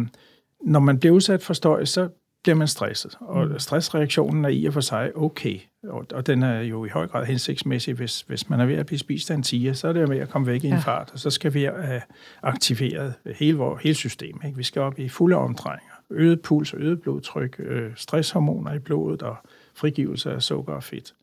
når 0.61 0.79
man 0.79 0.99
bliver 0.99 1.15
udsat 1.15 1.43
for 1.43 1.53
støj, 1.53 1.85
så 1.85 2.09
bliver 2.43 2.55
man 2.55 2.67
stresset. 2.67 3.17
Og 3.19 3.47
mm. 3.47 3.59
stressreaktionen 3.59 4.45
er 4.45 4.49
i 4.49 4.65
og 4.65 4.73
for 4.73 4.81
sig 4.81 5.11
okay. 5.15 5.59
Og, 5.83 6.05
og 6.13 6.27
den 6.27 6.43
er 6.43 6.61
jo 6.61 6.85
i 6.85 6.89
høj 6.89 7.07
grad 7.07 7.25
hensigtsmæssig, 7.25 7.93
hvis, 7.93 8.21
hvis 8.21 8.49
man 8.49 8.59
er 8.59 8.65
ved 8.65 8.75
at 8.75 8.85
blive 8.85 8.99
spist 8.99 9.31
af 9.31 9.35
en 9.35 9.43
tiger, 9.43 9.73
så 9.73 9.87
er 9.87 9.93
det 9.93 10.01
jo 10.01 10.07
med 10.07 10.17
at 10.17 10.29
komme 10.29 10.47
væk 10.47 10.63
i 10.63 10.67
en 10.67 10.73
ja. 10.73 10.79
fart, 10.79 11.11
og 11.13 11.19
så 11.19 11.29
skal 11.29 11.53
vi 11.53 11.63
have 11.63 12.01
aktiveret 12.41 13.13
hele, 13.35 13.57
vores, 13.57 13.83
hele 13.83 13.95
systemet. 13.95 14.45
Ikke? 14.45 14.57
Vi 14.57 14.63
skal 14.63 14.81
op 14.81 14.99
i 14.99 15.09
fulde 15.09 15.35
omdrejninger. 15.35 15.92
Øget 16.13 16.41
puls 16.41 16.73
og 16.73 16.79
øget 16.79 17.01
blodtryk, 17.01 17.55
øh, 17.59 17.91
stresshormoner 17.95 18.73
i 18.73 18.79
blodet 18.79 19.21
og 19.21 19.35
frigivelse 19.73 20.31
af 20.31 20.41
sukker 20.41 20.73
og 20.73 20.83
fedt. 20.83 21.13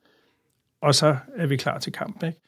Og 0.80 0.94
så 0.94 1.16
er 1.36 1.46
vi 1.46 1.56
klar 1.56 1.78
til 1.78 1.92
kamp. 1.92 2.22
Ikke? 2.22 2.38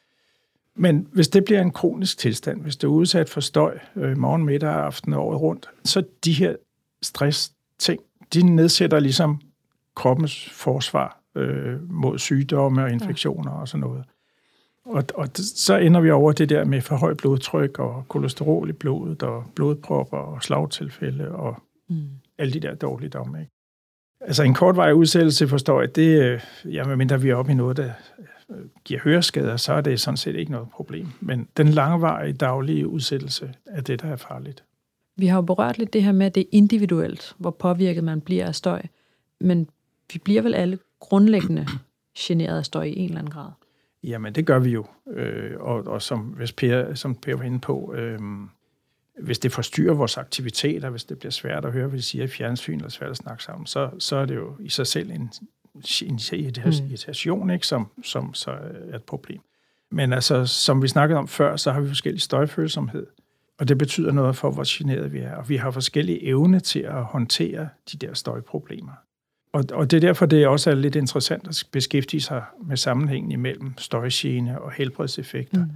Men 0.74 1.08
hvis 1.12 1.28
det 1.28 1.44
bliver 1.44 1.60
en 1.60 1.70
kronisk 1.70 2.18
tilstand, 2.18 2.62
hvis 2.62 2.76
det 2.76 2.84
er 2.84 2.90
udsat 2.90 3.28
for 3.28 3.40
støj 3.40 3.78
øh, 3.96 4.18
morgen, 4.18 4.44
middag, 4.44 4.70
aften 4.70 5.12
og 5.12 5.26
året 5.26 5.40
rundt, 5.40 5.70
så 5.84 6.04
de 6.24 6.32
her 6.32 6.56
stress-ting, 7.02 8.00
de 8.34 8.42
nedsætter 8.42 9.00
ligesom 9.00 9.40
kroppens 9.94 10.50
forsvar 10.50 11.20
øh, 11.34 11.90
mod 11.90 12.18
sygdomme 12.18 12.82
og 12.82 12.90
infektioner 12.90 13.52
ja. 13.52 13.60
og 13.60 13.68
sådan 13.68 13.80
noget. 13.80 14.04
Og, 14.84 15.04
og 15.14 15.28
så 15.36 15.76
ender 15.76 16.00
vi 16.00 16.10
over 16.10 16.32
det 16.32 16.48
der 16.48 16.64
med 16.64 16.80
for 16.80 16.96
højt 16.96 17.16
blodtryk 17.16 17.78
og 17.78 18.04
kolesterol 18.08 18.68
i 18.68 18.72
blodet 18.72 19.22
og 19.22 19.44
blodpropper 19.54 20.18
og 20.18 20.42
slagtilfælde 20.42 21.28
og 21.28 21.62
mm 21.88 22.08
alle 22.38 22.52
de 22.52 22.60
der 22.60 22.74
dårligdomme. 22.74 23.40
Ikke? 23.40 23.52
Altså 24.20 24.42
en 24.42 24.54
kortvarig 24.54 24.94
udsættelse 24.94 25.48
forstår 25.48 25.80
jeg, 25.80 25.96
det, 25.96 26.22
øh, 26.22 26.40
ja, 26.74 26.84
medmindre 26.84 27.20
vi 27.20 27.30
er 27.30 27.34
oppe 27.34 27.52
i 27.52 27.54
noget, 27.54 27.76
der 27.76 27.90
øh, 28.50 28.56
giver 28.84 29.00
høreskader, 29.00 29.56
så 29.56 29.72
er 29.72 29.80
det 29.80 30.00
sådan 30.00 30.16
set 30.16 30.36
ikke 30.36 30.52
noget 30.52 30.68
problem. 30.70 31.06
Men 31.20 31.48
den 31.56 31.68
langvarige 31.68 32.32
daglige 32.32 32.88
udsættelse 32.88 33.54
er 33.66 33.80
det, 33.80 34.02
der 34.02 34.08
er 34.08 34.16
farligt. 34.16 34.64
Vi 35.16 35.26
har 35.26 35.36
jo 35.36 35.42
berørt 35.42 35.78
lidt 35.78 35.92
det 35.92 36.02
her 36.02 36.12
med, 36.12 36.26
at 36.26 36.34
det 36.34 36.40
er 36.40 36.48
individuelt, 36.52 37.34
hvor 37.38 37.50
påvirket 37.50 38.04
man 38.04 38.20
bliver 38.20 38.46
af 38.46 38.54
støj. 38.54 38.82
Men 39.40 39.68
vi 40.12 40.18
bliver 40.18 40.42
vel 40.42 40.54
alle 40.54 40.78
grundlæggende 41.00 41.66
generet 42.18 42.58
af 42.58 42.64
støj 42.64 42.84
i 42.84 42.98
en 42.98 43.04
eller 43.04 43.18
anden 43.18 43.32
grad? 43.32 43.50
Jamen, 44.04 44.34
det 44.34 44.46
gør 44.46 44.58
vi 44.58 44.70
jo. 44.70 44.86
Øh, 45.10 45.60
og, 45.60 45.86
og 45.86 46.02
som, 46.02 46.20
hvis 46.20 46.52
per, 46.52 46.94
som 46.94 47.14
Per 47.14 47.36
var 47.36 47.44
inde 47.44 47.60
på, 47.60 47.94
øh, 47.96 48.18
hvis 49.20 49.38
det 49.38 49.52
forstyrrer 49.52 49.94
vores 49.94 50.16
aktiviteter, 50.16 50.90
hvis 50.90 51.04
det 51.04 51.18
bliver 51.18 51.32
svært 51.32 51.64
at 51.64 51.72
høre, 51.72 51.88
hvad 51.88 51.98
de 51.98 52.02
siger 52.02 52.24
i 52.24 52.28
fjernsyn, 52.28 52.76
eller 52.76 52.88
svært 52.88 53.10
at 53.10 53.16
snakke 53.16 53.42
sammen, 53.42 53.66
så, 53.66 53.90
så 53.98 54.16
er 54.16 54.26
det 54.26 54.34
jo 54.34 54.56
i 54.60 54.68
sig 54.68 54.86
selv 54.86 55.10
en, 55.10 55.32
en 56.02 56.20
irritation, 56.32 57.50
ikke, 57.50 57.66
som, 57.66 57.88
som 58.04 58.34
så 58.34 58.50
er 58.90 58.96
et 58.96 59.04
problem. 59.04 59.40
Men 59.90 60.12
altså, 60.12 60.46
som 60.46 60.82
vi 60.82 60.88
snakkede 60.88 61.18
om 61.18 61.28
før, 61.28 61.56
så 61.56 61.72
har 61.72 61.80
vi 61.80 61.88
forskellige 61.88 62.20
støjfølsomhed. 62.20 63.06
Og 63.58 63.68
det 63.68 63.78
betyder 63.78 64.12
noget 64.12 64.36
for, 64.36 64.50
hvor 64.50 64.78
generet 64.78 65.12
vi 65.12 65.18
er. 65.18 65.34
Og 65.34 65.48
vi 65.48 65.56
har 65.56 65.70
forskellige 65.70 66.24
evne 66.24 66.60
til 66.60 66.80
at 66.80 67.04
håndtere 67.04 67.68
de 67.92 67.96
der 67.96 68.14
støjproblemer. 68.14 68.92
Og, 69.52 69.64
og 69.72 69.90
det 69.90 69.96
er 69.96 70.00
derfor, 70.00 70.26
det 70.26 70.46
også 70.46 70.70
er 70.70 70.74
lidt 70.74 70.96
interessant 70.96 71.48
at 71.48 71.64
beskæftige 71.72 72.20
sig 72.20 72.42
med 72.64 72.76
sammenhængen 72.76 73.32
imellem 73.32 73.78
støjgene 73.78 74.62
og 74.62 74.72
helbredseffekter. 74.72 75.64
Mm. 75.64 75.70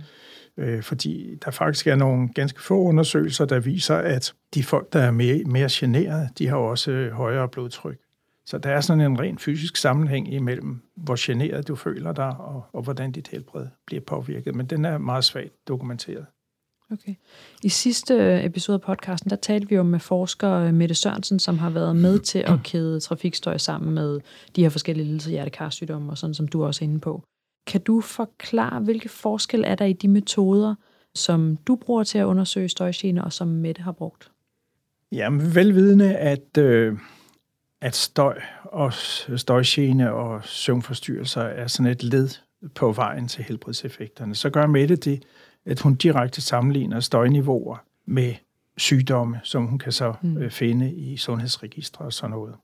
Øh, 0.58 0.82
fordi 0.82 1.36
der 1.44 1.50
faktisk 1.50 1.86
er 1.86 1.96
nogle 1.96 2.28
ganske 2.28 2.62
få 2.62 2.82
undersøgelser, 2.82 3.44
der 3.44 3.60
viser, 3.60 3.96
at 3.96 4.34
de 4.54 4.62
folk, 4.62 4.92
der 4.92 5.00
er 5.00 5.10
mere, 5.10 5.44
mere 5.44 5.68
generede, 5.70 6.28
de 6.38 6.48
har 6.48 6.56
også 6.56 6.90
øh, 6.90 7.12
højere 7.12 7.48
blodtryk. 7.48 7.98
Så 8.46 8.58
der 8.58 8.70
er 8.70 8.80
sådan 8.80 9.00
en 9.00 9.20
ren 9.20 9.38
fysisk 9.38 9.76
sammenhæng 9.76 10.34
imellem, 10.34 10.82
hvor 10.96 11.26
generet 11.26 11.68
du 11.68 11.74
føler 11.74 12.12
dig, 12.12 12.36
og, 12.38 12.64
og 12.72 12.82
hvordan 12.82 13.12
dit 13.12 13.28
helbred 13.28 13.66
bliver 13.86 14.02
påvirket. 14.06 14.54
Men 14.54 14.66
den 14.66 14.84
er 14.84 14.98
meget 14.98 15.24
svagt 15.24 15.68
dokumenteret. 15.68 16.26
Okay. 16.92 17.14
I 17.62 17.68
sidste 17.68 18.14
øh, 18.14 18.44
episode 18.44 18.74
af 18.74 18.80
podcasten, 18.80 19.30
der 19.30 19.36
talte 19.36 19.68
vi 19.68 19.74
jo 19.74 19.82
med 19.82 20.00
forsker 20.00 20.52
øh, 20.52 20.74
Mette 20.74 20.94
Sørensen, 20.94 21.38
som 21.38 21.58
har 21.58 21.70
været 21.70 21.96
med 21.96 22.18
til 22.18 22.38
at 22.38 22.58
kæde 22.64 23.00
trafikstøj 23.00 23.58
sammen 23.58 23.94
med 23.94 24.20
de 24.56 24.62
her 24.62 24.68
forskellige 24.68 25.06
lidelser, 25.06 25.30
hjertekarsygdomme 25.30 26.12
og 26.12 26.18
sådan, 26.18 26.34
som 26.34 26.48
du 26.48 26.64
også 26.64 26.84
er 26.84 26.88
inde 26.88 27.00
på. 27.00 27.22
Kan 27.66 27.80
du 27.80 28.00
forklare, 28.00 28.80
hvilke 28.80 29.08
forskel 29.08 29.64
er 29.66 29.74
der 29.74 29.84
i 29.84 29.92
de 29.92 30.08
metoder, 30.08 30.74
som 31.14 31.56
du 31.56 31.76
bruger 31.76 32.04
til 32.04 32.18
at 32.18 32.24
undersøge 32.24 32.68
støjgener, 32.68 33.22
og 33.22 33.32
som 33.32 33.48
Mette 33.48 33.82
har 33.82 33.92
brugt? 33.92 34.30
Jamen, 35.12 35.54
velvidende, 35.54 36.16
at, 36.16 36.58
øh, 36.58 36.98
at 37.80 37.94
støj 37.94 38.40
og 38.64 38.92
støjgene 39.36 40.12
og 40.12 40.44
søvnforstyrrelser 40.44 41.42
er 41.42 41.66
sådan 41.66 41.92
et 41.92 42.02
led 42.02 42.28
på 42.74 42.92
vejen 42.92 43.28
til 43.28 43.44
helbredseffekterne, 43.44 44.34
så 44.34 44.50
gør 44.50 44.66
Mette 44.66 44.96
det, 44.96 45.24
at 45.66 45.80
hun 45.80 45.94
direkte 45.94 46.40
sammenligner 46.40 47.00
støjniveauer 47.00 47.76
med 48.06 48.34
sygdomme, 48.76 49.40
som 49.42 49.66
hun 49.66 49.78
kan 49.78 49.92
så 49.92 50.14
mm. 50.22 50.38
øh, 50.38 50.50
finde 50.50 50.94
i 50.94 51.16
sundhedsregistre 51.16 52.04
og 52.04 52.12
sådan 52.12 52.30
noget. 52.30 52.54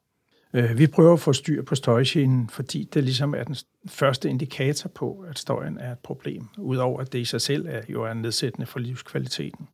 Øh, 0.55 0.79
vi 0.79 0.87
prøver 0.87 1.12
at 1.12 1.21
få 1.21 1.33
styr 1.33 1.62
på 1.62 1.75
støjgenen, 1.75 2.49
fordi 2.49 2.88
det 2.95 3.05
ligesom 3.05 3.35
er 3.35 3.45
den 3.45 3.57
første 3.87 4.31
indikator 4.31 4.88
på, 4.88 5.25
at 5.29 5.38
støjen 5.38 5.79
er 5.79 5.93
et 5.93 5.99
problem, 5.99 6.49
udover 6.59 7.01
at 7.01 7.12
det 7.12 7.19
i 7.19 7.25
sig 7.25 7.41
selv 7.41 7.67
er, 7.69 7.81
jo 7.88 8.03
er 8.03 8.15
nedsættende 8.15 8.67
for 8.67 8.79
livskvaliteten. 8.79 9.69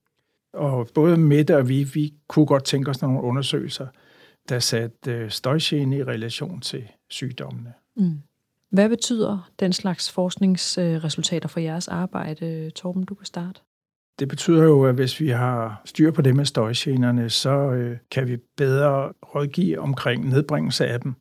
Og 0.52 0.88
både 0.94 1.16
Mette 1.16 1.56
og 1.56 1.68
vi, 1.68 1.82
vi 1.82 2.14
kunne 2.28 2.46
godt 2.46 2.64
tænke 2.64 2.90
os 2.90 3.02
nogle 3.02 3.22
undersøgelser, 3.22 3.86
der 4.48 4.58
satte 4.58 5.12
øh, 5.12 5.30
støjgene 5.30 5.96
i 5.96 6.04
relation 6.04 6.60
til 6.60 6.88
sygdommene. 7.10 7.72
Mm. 7.96 8.22
Hvad 8.70 8.88
betyder 8.88 9.50
den 9.60 9.72
slags 9.72 10.12
forskningsresultater 10.12 11.48
for 11.48 11.60
jeres 11.60 11.88
arbejde, 11.88 12.70
Torben? 12.70 13.04
Du 13.04 13.14
kan 13.14 13.26
starte. 13.26 13.60
Det 14.18 14.28
betyder 14.28 14.64
jo, 14.64 14.84
at 14.84 14.94
hvis 14.94 15.20
vi 15.20 15.28
har 15.28 15.82
styr 15.84 16.10
på 16.10 16.22
det 16.22 16.36
med 16.36 16.44
støjgenerne, 16.44 17.30
så 17.30 17.50
øh, 17.50 17.96
kan 18.10 18.28
vi 18.28 18.36
bedre 18.56 19.12
rådgive 19.34 19.78
omkring 19.78 20.28
nedbringelse 20.28 20.86
af 20.86 21.00
dem. 21.00 21.14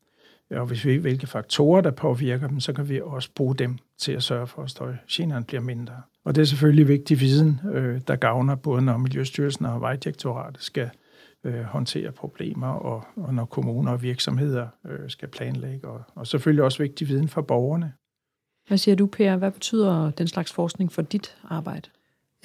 Og 0.51 0.65
hvis 0.65 0.85
vi 0.85 0.93
ved, 0.93 0.99
hvilke 0.99 1.27
faktorer, 1.27 1.81
der 1.81 1.91
påvirker 1.91 2.47
dem, 2.47 2.59
så 2.59 2.73
kan 2.73 2.89
vi 2.89 3.01
også 3.01 3.29
bruge 3.35 3.55
dem 3.55 3.77
til 3.97 4.11
at 4.11 4.23
sørge 4.23 4.47
for, 4.47 4.63
at 4.63 4.69
støjgenerne 4.69 5.45
bliver 5.45 5.61
mindre. 5.61 6.01
Og 6.25 6.35
det 6.35 6.41
er 6.41 6.45
selvfølgelig 6.45 6.87
vigtig 6.87 7.19
viden, 7.19 7.61
øh, 7.73 8.01
der 8.07 8.15
gavner 8.15 8.55
både 8.55 8.81
når 8.81 8.97
Miljøstyrelsen 8.97 9.65
og 9.65 9.81
Vejdirektoratet 9.81 10.63
skal 10.63 10.89
øh, 11.43 11.63
håndtere 11.63 12.11
problemer, 12.11 12.67
og, 12.67 13.03
og 13.15 13.33
når 13.33 13.45
kommuner 13.45 13.91
og 13.91 14.01
virksomheder 14.01 14.67
øh, 14.87 15.09
skal 15.09 15.27
planlægge, 15.27 15.87
og, 15.87 16.01
og 16.15 16.27
selvfølgelig 16.27 16.63
også 16.63 16.83
vigtig 16.83 17.07
viden 17.07 17.27
for 17.27 17.41
borgerne. 17.41 17.93
Hvad 18.67 18.77
siger 18.77 18.95
du, 18.95 19.05
Per? 19.05 19.35
Hvad 19.35 19.51
betyder 19.51 20.11
den 20.11 20.27
slags 20.27 20.53
forskning 20.53 20.91
for 20.91 21.01
dit 21.01 21.37
arbejde? 21.43 21.89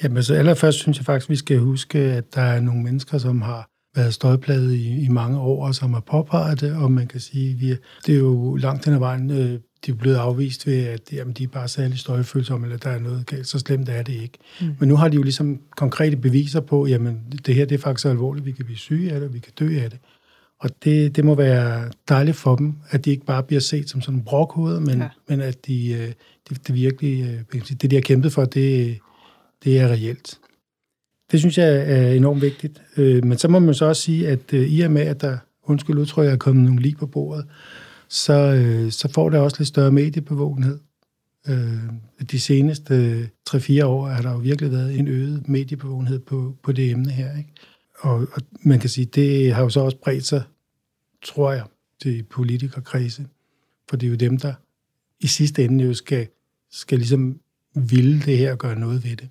Jamen, 0.03 0.23
så 0.23 0.35
allerførst 0.35 0.79
synes 0.79 0.99
jeg 0.99 1.07
faktisk, 1.07 1.31
vi 1.31 1.37
skal 1.37 1.59
huske, 1.59 1.99
at 1.99 2.35
der 2.35 2.43
er 2.43 2.61
nogle 2.61 2.83
mennesker, 2.83 3.19
som 3.19 3.43
har 3.43 3.69
været 3.97 4.15
støjpladet 4.15 4.73
i, 4.73 5.05
i 5.05 5.09
mange 5.09 5.39
år, 5.39 5.67
og 5.67 5.75
som 5.75 5.93
har 5.93 6.01
påpeget 6.01 6.61
det, 6.61 6.77
og 6.77 6.93
man 6.93 7.07
kan 7.07 7.21
sige, 7.21 7.55
vi, 7.55 7.77
det 8.07 8.15
er 8.15 8.19
jo 8.19 8.57
langt 8.57 8.85
hen 8.85 8.95
ad 8.95 8.99
vejen 8.99 9.31
øh, 9.31 9.61
de 9.87 9.91
er 9.91 9.95
blevet 9.95 10.17
afvist 10.17 10.67
ved, 10.67 10.87
at 10.87 11.13
jamen, 11.13 11.35
de 11.35 11.45
er 11.45 11.49
bare 11.49 11.69
særlig 11.69 11.99
støjfølsomme, 11.99 12.67
eller 12.67 12.79
der 12.79 12.91
er 12.91 12.99
noget 12.99 13.27
galt. 13.27 13.47
Så 13.47 13.59
slemt 13.59 13.89
er 13.89 14.03
det 14.03 14.13
ikke. 14.13 14.39
Mm. 14.61 14.67
Men 14.79 14.89
nu 14.89 14.97
har 14.97 15.09
de 15.09 15.17
jo 15.17 15.23
ligesom 15.23 15.61
konkrete 15.77 16.17
beviser 16.17 16.61
på, 16.61 16.87
jamen 16.87 17.21
det 17.47 17.55
her 17.55 17.65
det 17.65 17.75
er 17.75 17.79
faktisk 17.83 18.07
alvorligt, 18.07 18.47
vi 18.47 18.53
kan 18.53 18.65
blive 18.65 18.79
syge 18.79 19.13
af 19.13 19.21
det, 19.21 19.29
og 19.29 19.35
vi 19.35 19.39
kan 19.39 19.53
dø 19.59 19.81
af 19.81 19.91
det. 19.91 19.99
Og 20.61 20.71
det, 20.85 21.17
det 21.17 21.25
må 21.25 21.35
være 21.35 21.91
dejligt 22.09 22.37
for 22.37 22.57
dem, 22.57 22.75
at 22.91 23.05
de 23.05 23.11
ikke 23.11 23.27
bare 23.27 23.43
bliver 23.43 23.61
set 23.61 23.91
som 23.91 24.01
sådan 24.01 24.19
en 24.19 24.25
brokhoved, 24.25 24.81
men, 24.81 24.99
ja. 24.99 25.09
men 25.29 25.41
at 25.41 25.67
de, 25.67 25.93
øh, 25.93 26.13
det, 26.49 26.67
det 26.67 26.75
virkelig, 26.75 27.45
øh, 27.53 27.61
det 27.69 27.91
de 27.91 27.97
har 27.97 28.03
kæmpet 28.03 28.33
for, 28.33 28.45
det, 28.45 28.99
det 29.65 29.81
er 29.81 29.89
reelt. 29.89 30.39
Det 31.33 31.41
synes 31.41 31.59
jeg 31.59 31.93
er 31.93 32.13
enormt 32.13 32.43
vigtigt. 32.43 32.83
Øh, 32.97 33.25
men 33.25 33.39
så 33.39 33.49
må 33.49 33.59
man 33.59 33.75
så 33.75 33.85
også 33.85 34.03
sige, 34.03 34.29
at 34.29 34.55
øh, 34.55 34.69
i 34.69 34.81
og 34.81 34.91
med, 34.91 35.03
at 35.03 35.21
der, 35.21 35.39
undskyld 35.63 35.99
udtryk, 35.99 36.29
er 36.29 36.37
kommet 36.37 36.65
nogle 36.65 36.83
lig 36.83 36.97
på 36.97 37.07
bordet, 37.07 37.47
så, 38.09 38.33
øh, 38.33 38.93
så 38.93 39.09
får 39.09 39.31
det 39.31 39.41
også 39.41 39.57
lidt 39.59 39.69
større 39.69 39.93
mediebevågenhed. 39.93 40.79
De 42.31 42.41
seneste 42.41 43.29
3-4 43.51 43.85
år 43.85 44.07
har 44.07 44.23
der 44.23 44.33
jo 44.33 44.39
virkelig 44.39 44.73
været 44.73 44.99
en 44.99 45.09
øget 45.09 45.49
mediebevågenhed 45.49 46.19
på, 46.19 46.57
på 46.63 46.73
det 46.73 46.91
emne 46.91 47.11
her. 47.11 47.39
Ikke? 47.39 47.51
Og, 47.99 48.15
og 48.33 48.43
man 48.61 48.81
kan 48.81 48.91
sige, 48.91 49.05
det 49.05 49.55
har 49.55 49.63
jo 49.63 49.69
så 49.69 49.81
også 49.81 49.97
bredt 49.97 50.27
sig 50.27 50.43
tror 51.23 51.53
jeg, 51.53 51.65
til 52.03 52.23
politikerkredse. 52.23 53.27
For 53.89 53.97
det 53.97 54.07
er 54.07 54.11
jo 54.11 54.17
dem, 54.17 54.39
der 54.39 54.55
i 55.21 55.27
sidste 55.27 55.65
ende 55.65 55.85
jo 55.85 55.95
skal, 55.95 56.29
skal 56.71 56.99
ligesom 56.99 57.41
ville 57.75 58.21
det 58.21 58.39
her 58.39 58.53
og 58.53 58.59
gøre 58.59 58.79
noget 58.79 59.05
ved 59.05 59.17
det. 59.17 59.29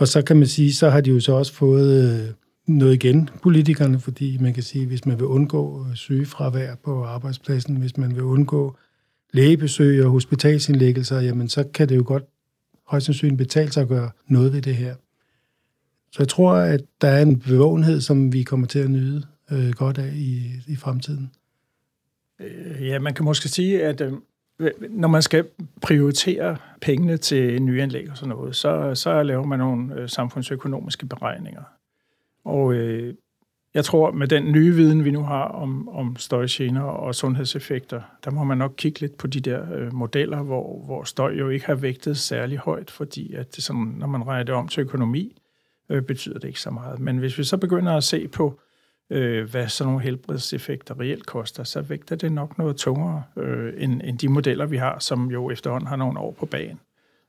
Og 0.00 0.08
så 0.08 0.22
kan 0.22 0.36
man 0.36 0.46
sige, 0.46 0.74
så 0.74 0.90
har 0.90 1.00
de 1.00 1.10
jo 1.10 1.20
så 1.20 1.32
også 1.32 1.52
fået 1.52 2.20
øh, 2.20 2.34
noget 2.66 2.94
igen, 2.94 3.30
politikerne, 3.42 4.00
fordi 4.00 4.38
man 4.40 4.54
kan 4.54 4.62
sige, 4.62 4.86
hvis 4.86 5.06
man 5.06 5.18
vil 5.18 5.26
undgå 5.26 5.86
øh, 5.88 5.94
sygefravær 5.94 6.74
på 6.74 7.04
arbejdspladsen, 7.04 7.76
hvis 7.76 7.96
man 7.96 8.14
vil 8.14 8.22
undgå 8.22 8.76
lægebesøg 9.32 10.04
og 10.04 10.10
hospitalsindlæggelser, 10.10 11.20
jamen 11.20 11.48
så 11.48 11.64
kan 11.74 11.88
det 11.88 11.96
jo 11.96 12.02
godt 12.06 12.24
højst 12.86 13.06
sandsynligt 13.06 13.38
betale 13.38 13.72
sig 13.72 13.82
at 13.82 13.88
gøre 13.88 14.10
noget 14.28 14.52
ved 14.52 14.62
det 14.62 14.74
her. 14.74 14.94
Så 16.12 16.16
jeg 16.18 16.28
tror, 16.28 16.52
at 16.52 16.80
der 17.00 17.08
er 17.08 17.22
en 17.22 17.38
bevågenhed, 17.38 18.00
som 18.00 18.32
vi 18.32 18.42
kommer 18.42 18.66
til 18.66 18.78
at 18.78 18.90
nyde 18.90 19.26
øh, 19.50 19.70
godt 19.70 19.98
af 19.98 20.12
i, 20.14 20.42
i 20.66 20.76
fremtiden? 20.76 21.30
Øh, 22.40 22.86
ja, 22.86 22.98
man 22.98 23.14
kan 23.14 23.24
måske 23.24 23.48
sige, 23.48 23.84
at 23.84 24.00
øh, 24.00 24.12
når 24.90 25.08
man 25.08 25.22
skal 25.22 25.46
prioritere 25.82 26.56
pengene 26.80 27.16
til 27.16 27.62
nyanlæg 27.62 28.10
og 28.10 28.16
sådan 28.16 28.28
noget, 28.28 28.56
så, 28.56 28.94
så 28.94 29.22
laver 29.22 29.44
man 29.44 29.58
nogle 29.58 29.94
øh, 29.94 30.08
samfundsøkonomiske 30.08 31.06
beregninger. 31.06 31.62
Og 32.44 32.74
øh, 32.74 33.14
jeg 33.74 33.84
tror, 33.84 34.10
med 34.10 34.28
den 34.28 34.52
nye 34.52 34.74
viden, 34.74 35.04
vi 35.04 35.10
nu 35.10 35.22
har 35.22 35.44
om, 35.44 35.88
om 35.88 36.16
støjgener 36.16 36.82
og 36.82 37.14
sundhedseffekter, 37.14 38.00
der 38.24 38.30
må 38.30 38.44
man 38.44 38.58
nok 38.58 38.74
kigge 38.76 39.00
lidt 39.00 39.18
på 39.18 39.26
de 39.26 39.40
der 39.40 39.74
øh, 39.74 39.94
modeller, 39.94 40.42
hvor, 40.42 40.84
hvor 40.84 41.04
støj 41.04 41.32
jo 41.32 41.48
ikke 41.48 41.66
har 41.66 41.74
vægtet 41.74 42.16
særlig 42.16 42.58
højt, 42.58 42.90
fordi 42.90 43.34
at 43.34 43.56
det 43.56 43.64
sådan, 43.64 43.94
når 43.98 44.06
man 44.06 44.26
regner 44.26 44.44
det 44.44 44.54
om 44.54 44.68
til 44.68 44.80
økonomi, 44.80 45.36
øh, 45.88 46.02
betyder 46.02 46.38
det 46.38 46.48
ikke 46.48 46.60
så 46.60 46.70
meget. 46.70 47.00
Men 47.00 47.18
hvis 47.18 47.38
vi 47.38 47.44
så 47.44 47.56
begynder 47.56 47.96
at 47.96 48.04
se 48.04 48.28
på 48.28 48.60
øh, 49.10 49.50
hvad 49.50 49.68
sådan 49.68 49.88
nogle 49.88 50.02
helbredseffekter 50.04 51.00
reelt 51.00 51.26
koster, 51.26 51.64
så 51.64 51.80
vægter 51.80 52.16
det 52.16 52.32
nok 52.32 52.58
noget 52.58 52.76
tungere 52.76 53.22
øh, 53.36 53.72
end, 53.76 54.00
end 54.04 54.18
de 54.18 54.28
modeller, 54.28 54.66
vi 54.66 54.76
har, 54.76 54.98
som 54.98 55.30
jo 55.30 55.50
efterhånden 55.50 55.86
har 55.86 55.96
nogle 55.96 56.20
år 56.20 56.32
på 56.32 56.46
banen. 56.46 56.80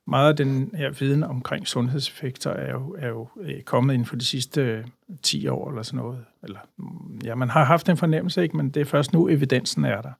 Meget 0.06 0.28
af 0.28 0.36
den 0.36 0.70
her 0.74 0.90
viden 0.90 1.22
omkring 1.22 1.68
sundhedseffekter 1.68 2.50
er 2.50 2.72
jo, 2.72 2.96
er 2.98 3.08
jo 3.08 3.28
øh, 3.40 3.62
kommet 3.62 3.94
inden 3.94 4.06
for 4.06 4.16
de 4.16 4.24
sidste 4.24 4.60
øh, 4.60 4.84
10 5.22 5.48
år 5.48 5.68
eller 5.70 5.82
sådan 5.82 5.98
noget. 5.98 6.24
Eller, 6.42 6.58
mm, 6.78 7.18
ja, 7.24 7.34
man 7.34 7.50
har 7.50 7.64
haft 7.64 7.88
en 7.88 7.96
fornemmelse, 7.96 8.42
ikke, 8.42 8.56
men 8.56 8.70
det 8.70 8.80
er 8.80 8.84
først 8.84 9.12
nu, 9.12 9.28
evidensen 9.28 9.84
er 9.84 10.02
der. 10.02 10.12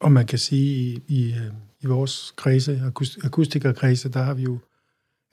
Og 0.00 0.12
man 0.12 0.26
kan 0.26 0.38
sige, 0.38 0.76
i, 0.76 1.02
i, 1.08 1.34
øh, 1.34 1.52
i 1.80 1.86
vores 1.86 2.34
kredse, 2.36 2.82
akustikerkredse, 3.24 4.08
der 4.08 4.22
har 4.22 4.34
vi 4.34 4.42
jo 4.42 4.58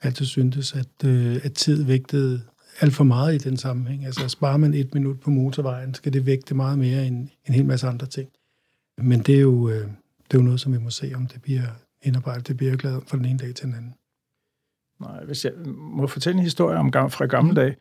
altid 0.00 0.26
syntes, 0.26 0.72
at, 0.72 1.04
øh, 1.04 1.36
at 1.44 1.52
tid 1.52 1.84
vægtede 1.84 2.42
alt 2.80 2.94
for 2.94 3.04
meget 3.04 3.34
i 3.34 3.48
den 3.48 3.56
sammenhæng. 3.56 4.06
Altså 4.06 4.28
sparer 4.28 4.56
man 4.56 4.74
et 4.74 4.94
minut 4.94 5.20
på 5.20 5.30
motorvejen, 5.30 5.94
skal 5.94 6.12
det 6.12 6.26
vægte 6.26 6.54
meget 6.54 6.78
mere 6.78 7.06
end 7.06 7.28
en 7.46 7.54
hel 7.54 7.66
masse 7.66 7.86
andre 7.86 8.06
ting. 8.06 8.28
Men 8.98 9.20
det 9.20 9.34
er 9.34 9.40
jo, 9.40 9.68
øh, 9.68 9.88
det 10.28 10.34
er 10.34 10.38
jo 10.38 10.42
noget, 10.42 10.60
som 10.60 10.72
vi 10.72 10.78
må 10.78 10.90
se, 10.90 11.12
om 11.14 11.26
det 11.26 11.42
bliver 11.42 11.66
indarbejdet. 12.02 12.48
Det 12.48 12.56
bliver 12.56 12.72
jeg 12.72 12.78
glad 12.78 12.94
om 12.94 13.06
fra 13.06 13.16
den 13.16 13.24
ene 13.24 13.38
dag 13.38 13.54
til 13.54 13.66
den 13.66 13.74
anden. 13.74 13.94
Nej, 15.00 15.24
hvis 15.24 15.44
jeg 15.44 15.52
må 15.76 16.06
fortælle 16.06 16.38
en 16.38 16.44
historie 16.44 16.78
om 16.78 16.92
fra 16.92 17.26
gamle 17.26 17.50
mm. 17.50 17.54
dage. 17.54 17.76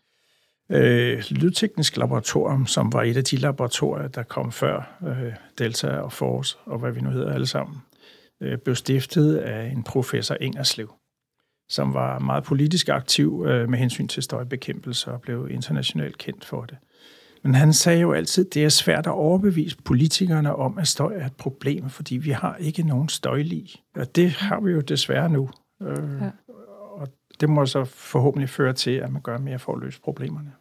Øh, 0.69 1.23
Lydteknisk 1.29 1.97
Laboratorium, 1.97 2.65
som 2.65 2.93
var 2.93 3.03
et 3.03 3.17
af 3.17 3.23
de 3.23 3.37
laboratorier, 3.37 4.07
der 4.07 4.23
kom 4.23 4.51
før 4.51 4.97
øh, 5.07 5.33
Delta 5.57 5.87
og 5.87 6.11
Force, 6.11 6.57
og 6.65 6.79
hvad 6.79 6.91
vi 6.91 7.01
nu 7.01 7.09
hedder 7.09 7.33
alle 7.33 7.47
sammen, 7.47 7.77
øh, 8.41 8.57
blev 8.57 8.75
stiftet 8.75 9.37
af 9.37 9.71
en 9.71 9.83
professor 9.83 10.37
Ingerslev 10.41 10.93
som 11.69 11.93
var 11.93 12.19
meget 12.19 12.43
politisk 12.43 12.89
aktiv 12.89 13.45
øh, 13.47 13.69
med 13.69 13.79
hensyn 13.79 14.07
til 14.07 14.23
støjbekæmpelse 14.23 15.11
og 15.11 15.21
blev 15.21 15.47
internationalt 15.51 16.17
kendt 16.17 16.45
for 16.45 16.61
det. 16.61 16.77
Men 17.43 17.55
han 17.55 17.73
sagde 17.73 18.01
jo 18.01 18.13
altid, 18.13 18.45
at 18.45 18.53
det 18.53 18.65
er 18.65 18.69
svært 18.69 19.07
at 19.07 19.11
overbevise 19.11 19.77
politikerne 19.85 20.55
om, 20.55 20.77
at 20.77 20.87
støj 20.87 21.13
er 21.15 21.25
et 21.25 21.35
problem, 21.35 21.89
fordi 21.89 22.17
vi 22.17 22.31
har 22.31 22.55
ikke 22.55 22.83
nogen 22.83 23.09
støjlig. 23.09 23.69
Og 23.95 24.15
det 24.15 24.31
har 24.31 24.59
vi 24.59 24.71
jo 24.71 24.81
desværre 24.81 25.29
nu. 25.29 25.49
Øh, 25.81 26.21
ja. 26.21 26.29
Og 26.91 27.07
det 27.39 27.49
må 27.49 27.65
så 27.65 27.83
forhåbentlig 27.83 28.49
føre 28.49 28.73
til, 28.73 28.91
at 28.91 29.11
man 29.11 29.21
gør 29.21 29.37
mere 29.37 29.59
for 29.59 29.75
at 29.75 29.81
løse 29.81 30.01
problemerne. 30.01 30.51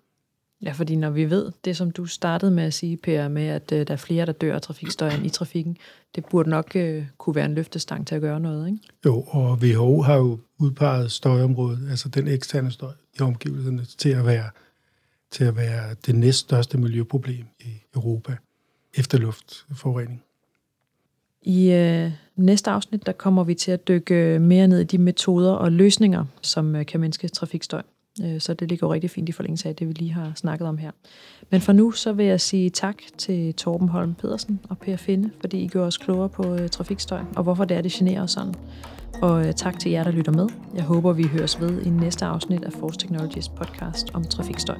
Ja, 0.64 0.72
fordi 0.72 0.96
når 0.96 1.10
vi 1.10 1.30
ved 1.30 1.52
det, 1.64 1.76
som 1.76 1.90
du 1.90 2.06
startede 2.06 2.50
med 2.50 2.64
at 2.64 2.74
sige, 2.74 2.96
Per, 2.96 3.28
med 3.28 3.46
at 3.46 3.72
uh, 3.72 3.78
der 3.78 3.90
er 3.90 3.96
flere, 3.96 4.26
der 4.26 4.32
dør 4.32 4.54
af 4.54 4.62
trafikstøjen 4.62 5.24
i 5.24 5.28
trafikken, 5.28 5.76
det 6.14 6.24
burde 6.24 6.50
nok 6.50 6.72
uh, 6.74 7.02
kunne 7.18 7.36
være 7.36 7.44
en 7.44 7.54
løftestang 7.54 8.06
til 8.06 8.14
at 8.14 8.20
gøre 8.20 8.40
noget, 8.40 8.66
ikke? 8.66 8.78
Jo, 9.04 9.24
og 9.28 9.58
WHO 9.62 10.02
har 10.02 10.16
jo 10.16 10.38
udpeget 10.58 11.12
støjområdet, 11.12 11.90
altså 11.90 12.08
den 12.08 12.28
eksterne 12.28 12.70
støj 12.70 12.92
i 13.18 13.22
omgivelserne, 13.22 13.84
til 13.84 14.08
at 14.08 14.26
være, 14.26 14.50
til 15.30 15.44
at 15.44 15.56
være 15.56 15.94
det 16.06 16.14
næststørste 16.14 16.78
miljøproblem 16.78 17.44
i 17.60 17.70
Europa 17.94 18.36
efter 18.94 19.18
luftforurening. 19.18 20.22
I 21.42 21.72
øh, 21.72 22.10
næste 22.36 22.70
afsnit, 22.70 23.06
der 23.06 23.12
kommer 23.12 23.44
vi 23.44 23.54
til 23.54 23.70
at 23.70 23.88
dykke 23.88 24.38
mere 24.38 24.68
ned 24.68 24.80
i 24.80 24.84
de 24.84 24.98
metoder 24.98 25.52
og 25.52 25.72
løsninger, 25.72 26.24
som 26.42 26.76
øh, 26.76 26.86
kan 26.86 27.00
mindske 27.00 27.28
trafikstøj. 27.28 27.82
Øh, 28.22 28.40
så 28.40 28.54
det 28.54 28.68
ligger 28.68 28.86
jo 28.86 28.92
rigtig 28.92 29.10
fint 29.10 29.28
i 29.28 29.32
forlængelse 29.32 29.68
af 29.68 29.76
det, 29.76 29.88
vi 29.88 29.92
lige 29.92 30.12
har 30.12 30.32
snakket 30.34 30.68
om 30.68 30.78
her. 30.78 30.90
Men 31.50 31.60
for 31.60 31.72
nu, 31.72 31.90
så 31.90 32.12
vil 32.12 32.26
jeg 32.26 32.40
sige 32.40 32.70
tak 32.70 32.96
til 33.18 33.54
Torben 33.54 33.88
Holm 33.88 34.14
Pedersen 34.14 34.60
og 34.70 34.78
Per 34.78 34.96
Finde, 34.96 35.30
fordi 35.40 35.58
I 35.58 35.68
gjorde 35.68 35.86
os 35.86 35.96
klogere 35.96 36.28
på 36.28 36.54
øh, 36.54 36.68
trafikstøj, 36.68 37.20
og 37.36 37.42
hvorfor 37.42 37.64
det 37.64 37.76
er, 37.76 37.82
det 37.82 37.92
generer 37.92 38.22
os 38.22 38.30
sådan. 38.30 38.54
Og 39.22 39.46
øh, 39.46 39.52
tak 39.52 39.78
til 39.78 39.90
jer, 39.90 40.04
der 40.04 40.10
lytter 40.10 40.32
med. 40.32 40.48
Jeg 40.74 40.84
håber, 40.84 41.12
vi 41.12 41.22
høres 41.22 41.60
ved 41.60 41.82
i 41.82 41.88
næste 41.88 42.24
afsnit 42.24 42.64
af 42.64 42.72
Force 42.72 42.98
Technologies 42.98 43.48
podcast 43.48 44.10
om 44.14 44.24
trafikstøj. 44.24 44.76